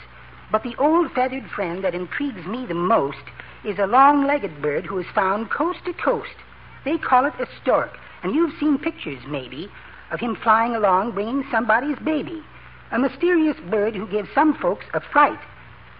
But 0.53 0.63
the 0.63 0.77
old 0.77 1.11
feathered 1.13 1.51
friend 1.51 1.83
that 1.83 1.95
intrigues 1.95 2.47
me 2.47 2.67
the 2.67 2.75
most 2.75 3.25
is 3.65 3.79
a 3.79 3.87
long 3.87 4.27
legged 4.27 4.61
bird 4.61 4.85
who 4.85 4.99
is 4.99 5.07
found 5.15 5.51
coast 5.51 5.81
to 5.87 5.95
coast. 5.95 6.37
They 6.85 6.99
call 6.99 7.25
it 7.25 7.35
a 7.41 7.47
stork, 7.63 7.97
and 8.23 8.35
you've 8.35 8.59
seen 8.61 8.79
pictures, 8.79 9.23
maybe, 9.27 9.71
of 10.11 10.21
him 10.21 10.37
flying 10.37 10.77
along 10.77 11.13
bringing 11.13 11.45
somebody's 11.51 11.99
baby. 11.99 12.43
A 12.93 12.99
mysterious 12.99 13.57
bird 13.71 13.97
who 13.97 14.07
gives 14.07 14.29
some 14.35 14.55
folks 14.55 14.87
a 14.93 15.01
fright. 15.01 15.41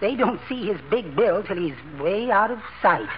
They 0.01 0.15
don't 0.15 0.39
see 0.47 0.65
his 0.67 0.77
big 0.89 1.13
bill 1.15 1.43
till 1.43 1.57
he's 1.57 1.75
way 1.99 2.31
out 2.31 2.51
of 2.51 2.59
sight. 2.81 3.09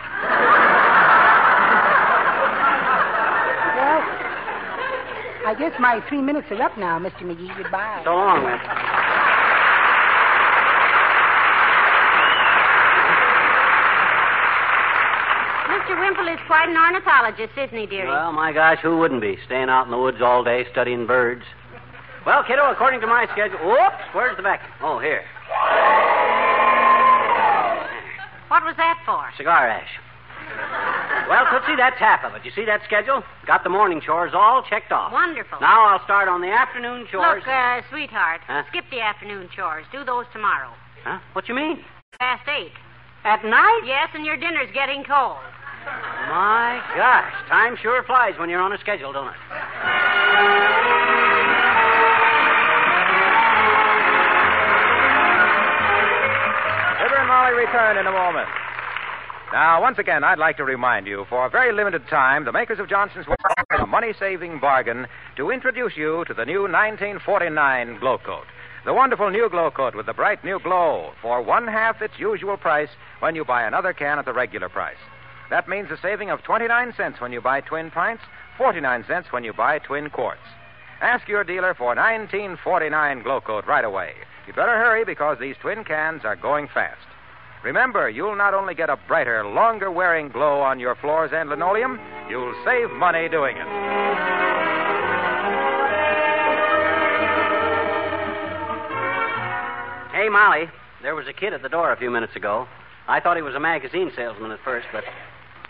well, 3.77 4.01
I 5.45 5.55
guess 5.59 5.73
my 5.79 6.03
three 6.09 6.21
minutes 6.21 6.47
are 6.49 6.61
up 6.61 6.75
now, 6.79 6.97
Mr. 6.97 7.21
McGee. 7.21 7.55
Goodbye. 7.55 8.01
So 8.03 8.15
long, 8.15 8.43
man. 8.43 8.57
Mr. 15.69 15.99
Wimple 15.99 16.27
is 16.33 16.39
quite 16.47 16.67
an 16.67 16.77
ornithologist, 16.77 17.57
isn't 17.57 17.77
he, 17.77 17.85
dearie? 17.85 18.07
Well, 18.07 18.31
my 18.33 18.51
gosh, 18.51 18.79
who 18.81 18.97
wouldn't 18.97 19.21
be? 19.21 19.37
Staying 19.45 19.69
out 19.69 19.85
in 19.85 19.91
the 19.91 19.99
woods 19.99 20.17
all 20.21 20.43
day 20.43 20.65
studying 20.71 21.05
birds. 21.05 21.43
Well, 22.25 22.43
kiddo, 22.43 22.71
according 22.71 23.01
to 23.01 23.07
my 23.07 23.27
schedule. 23.33 23.59
Whoops, 23.59 24.03
where's 24.13 24.35
the 24.37 24.43
back? 24.43 24.61
Oh, 24.81 24.99
here. 24.99 25.21
What 28.51 28.60
was 28.71 28.77
that 28.79 29.03
for? 29.05 29.27
Cigar 29.35 29.67
ash. 29.67 29.91
Well, 31.27 31.43
Tootsie, 31.51 31.75
that's 31.75 31.99
half 31.99 32.23
of 32.23 32.33
it. 32.35 32.45
You 32.45 32.51
see 32.55 32.63
that 32.65 32.81
schedule? 32.87 33.21
Got 33.45 33.63
the 33.63 33.69
morning 33.69 33.99
chores 33.99 34.31
all 34.33 34.63
checked 34.63 34.91
off. 34.91 35.11
Wonderful. 35.11 35.59
Now 35.59 35.87
I'll 35.91 36.03
start 36.05 36.27
on 36.29 36.39
the 36.39 36.47
afternoon 36.47 37.05
chores. 37.11 37.43
Look, 37.43 37.47
uh, 37.47 37.81
sweetheart, 37.91 38.39
Huh? 38.47 38.63
skip 38.69 38.85
the 38.89 39.01
afternoon 39.01 39.49
chores. 39.53 39.85
Do 39.91 40.03
those 40.05 40.25
tomorrow. 40.31 40.71
Huh? 41.03 41.19
What 41.33 41.49
you 41.49 41.55
mean? 41.55 41.83
Past 42.19 42.47
eight. 42.47 42.71
At 43.25 43.43
night? 43.43 43.81
Yes, 43.85 44.09
and 44.15 44.25
your 44.25 44.37
dinner's 44.37 44.71
getting 44.73 45.03
cold. 45.03 45.43
My 46.31 46.81
gosh, 46.95 47.33
time 47.49 47.75
sure 47.81 48.03
flies 48.03 48.33
when 48.39 48.49
you're 48.49 48.61
on 48.61 48.71
a 48.71 48.77
schedule, 48.79 49.11
don't 49.11 49.27
it? 49.27 50.41
Fibber 57.01 57.17
and 57.17 57.27
Molly 57.27 57.53
return 57.57 57.97
in 57.97 58.05
a 58.07 58.11
moment. 58.11 58.47
Now, 59.53 59.81
once 59.81 59.99
again, 59.99 60.23
I'd 60.23 60.39
like 60.39 60.55
to 60.57 60.63
remind 60.63 61.07
you, 61.07 61.25
for 61.27 61.45
a 61.45 61.49
very 61.49 61.73
limited 61.73 62.07
time, 62.07 62.45
the 62.45 62.53
makers 62.53 62.79
of 62.79 62.87
Johnson's 62.87 63.27
will 63.27 63.35
a 63.77 63.85
money-saving 63.85 64.59
bargain 64.59 65.07
to 65.35 65.51
introduce 65.51 65.97
you 65.97 66.23
to 66.27 66.33
the 66.33 66.45
new 66.45 66.61
1949 66.61 67.99
Glo-Coat. 67.99 68.45
The 68.85 68.93
wonderful 68.93 69.29
new 69.29 69.49
Glo-Coat 69.49 69.93
with 69.93 70.05
the 70.05 70.13
bright 70.13 70.45
new 70.45 70.57
glow 70.59 71.11
for 71.21 71.41
one 71.41 71.67
half 71.67 72.01
its 72.01 72.13
usual 72.17 72.55
price 72.55 72.89
when 73.19 73.35
you 73.35 73.43
buy 73.43 73.63
another 73.63 73.91
can 73.91 74.19
at 74.19 74.25
the 74.25 74.31
regular 74.33 74.69
price. 74.69 75.01
That 75.49 75.67
means 75.67 75.91
a 75.91 75.97
saving 76.01 76.29
of 76.29 76.43
29 76.43 76.93
cents 76.95 77.19
when 77.19 77.33
you 77.33 77.41
buy 77.41 77.59
twin 77.59 77.91
pints, 77.91 78.23
49 78.57 79.03
cents 79.05 79.33
when 79.33 79.43
you 79.43 79.51
buy 79.51 79.79
twin 79.79 80.09
quarts. 80.09 80.39
Ask 81.01 81.27
your 81.27 81.43
dealer 81.43 81.73
for 81.73 81.87
1949 81.87 83.23
Glo-Coat 83.23 83.67
right 83.67 83.83
away. 83.83 84.13
You 84.47 84.53
better 84.53 84.77
hurry 84.77 85.03
because 85.03 85.39
these 85.39 85.57
twin 85.61 85.83
cans 85.83 86.21
are 86.23 86.37
going 86.37 86.69
fast. 86.73 87.10
Remember, 87.63 88.09
you'll 88.09 88.35
not 88.35 88.53
only 88.53 88.73
get 88.73 88.89
a 88.89 88.97
brighter, 89.07 89.45
longer 89.45 89.91
wearing 89.91 90.29
glow 90.29 90.61
on 90.61 90.79
your 90.79 90.95
floors 90.95 91.31
and 91.33 91.49
linoleum, 91.49 91.99
you'll 92.29 92.55
save 92.65 92.89
money 92.91 93.29
doing 93.29 93.55
it. 93.55 93.67
Hey, 100.11 100.29
Molly, 100.29 100.65
there 101.01 101.15
was 101.15 101.27
a 101.27 101.33
kid 101.33 101.53
at 101.53 101.61
the 101.61 101.69
door 101.69 101.91
a 101.91 101.97
few 101.97 102.11
minutes 102.11 102.35
ago. 102.35 102.67
I 103.07 103.19
thought 103.19 103.37
he 103.37 103.41
was 103.41 103.55
a 103.55 103.59
magazine 103.59 104.11
salesman 104.15 104.51
at 104.51 104.59
first, 104.63 104.87
but 104.91 105.03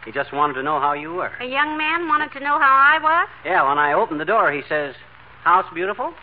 he 0.05 0.11
just 0.11 0.33
wanted 0.33 0.53
to 0.55 0.63
know 0.63 0.79
how 0.79 0.93
you 0.93 1.13
were. 1.13 1.31
A 1.39 1.45
young 1.45 1.77
man 1.77 2.07
wanted 2.07 2.31
to 2.33 2.39
know 2.39 2.59
how 2.59 2.73
I 2.73 2.99
was? 3.01 3.29
Yeah, 3.45 3.67
when 3.67 3.77
I 3.77 3.93
opened 3.93 4.19
the 4.19 4.25
door, 4.25 4.51
he 4.51 4.61
says, 4.67 4.95
House 5.43 5.65
beautiful? 5.73 6.13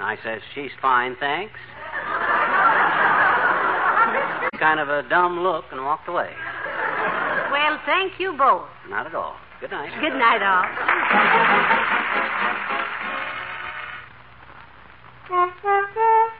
I 0.00 0.16
says, 0.22 0.42
She's 0.54 0.72
fine, 0.80 1.16
thanks. 1.20 1.58
Kind 4.62 4.78
of 4.78 4.88
a 4.88 5.02
dumb 5.08 5.40
look 5.40 5.64
and 5.72 5.82
walked 5.84 6.06
away. 6.06 6.30
Well, 7.50 7.80
thank 7.84 8.20
you 8.20 8.32
both. 8.38 8.68
Not 8.88 9.06
at 9.06 9.14
all. 9.14 9.34
Good 9.60 9.72
night. 9.72 9.90
Good 10.00 10.14
night, 10.14 10.40
all. 10.40 10.62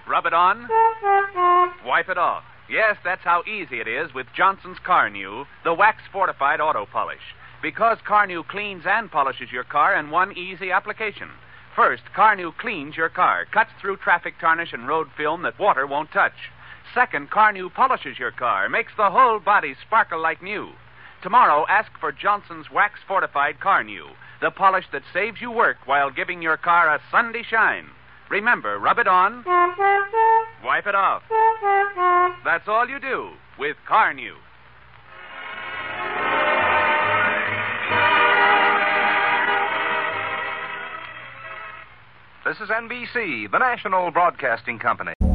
Rub 0.08 0.26
it 0.26 0.32
on. 0.32 0.68
Wipe 1.84 2.08
it 2.08 2.16
off. 2.16 2.44
Yes, 2.70 2.96
that's 3.02 3.24
how 3.24 3.42
easy 3.42 3.80
it 3.80 3.88
is 3.88 4.14
with 4.14 4.28
Johnson's 4.36 4.78
Carnu, 4.86 5.44
the 5.64 5.74
wax 5.74 6.02
fortified 6.12 6.60
auto 6.60 6.86
polish. 6.86 7.34
Because 7.60 7.98
Carnu 8.06 8.46
cleans 8.46 8.84
and 8.86 9.10
polishes 9.10 9.50
your 9.50 9.64
car 9.64 9.96
in 9.96 10.10
one 10.10 10.38
easy 10.38 10.70
application. 10.70 11.28
First, 11.74 12.04
Carnu 12.16 12.56
cleans 12.56 12.96
your 12.96 13.08
car, 13.08 13.46
cuts 13.52 13.70
through 13.80 13.96
traffic 13.96 14.34
tarnish 14.40 14.72
and 14.72 14.86
road 14.86 15.08
film 15.16 15.42
that 15.42 15.58
water 15.58 15.88
won't 15.88 16.12
touch. 16.12 16.51
Second, 16.94 17.30
Carnu 17.30 17.72
polishes 17.72 18.18
your 18.18 18.32
car, 18.32 18.68
makes 18.68 18.92
the 18.96 19.10
whole 19.10 19.38
body 19.38 19.74
sparkle 19.86 20.20
like 20.20 20.42
new. 20.42 20.70
Tomorrow, 21.22 21.64
ask 21.68 21.90
for 21.98 22.12
Johnson's 22.12 22.70
wax 22.70 23.00
fortified 23.06 23.60
Carnu, 23.60 24.10
the 24.40 24.50
polish 24.50 24.84
that 24.92 25.02
saves 25.12 25.40
you 25.40 25.50
work 25.50 25.78
while 25.86 26.10
giving 26.10 26.42
your 26.42 26.56
car 26.56 26.94
a 26.94 27.00
Sunday 27.10 27.42
shine. 27.48 27.86
Remember, 28.28 28.78
rub 28.78 28.98
it 28.98 29.06
on, 29.06 29.44
wipe 30.64 30.86
it 30.86 30.94
off. 30.94 31.22
That's 32.44 32.68
all 32.68 32.88
you 32.88 32.98
do 32.98 33.30
with 33.58 33.76
Carnew. 33.88 34.34
This 42.44 42.56
is 42.60 42.68
NBC, 42.68 43.50
the 43.50 43.58
national 43.58 44.10
broadcasting 44.10 44.78
company. 44.78 45.12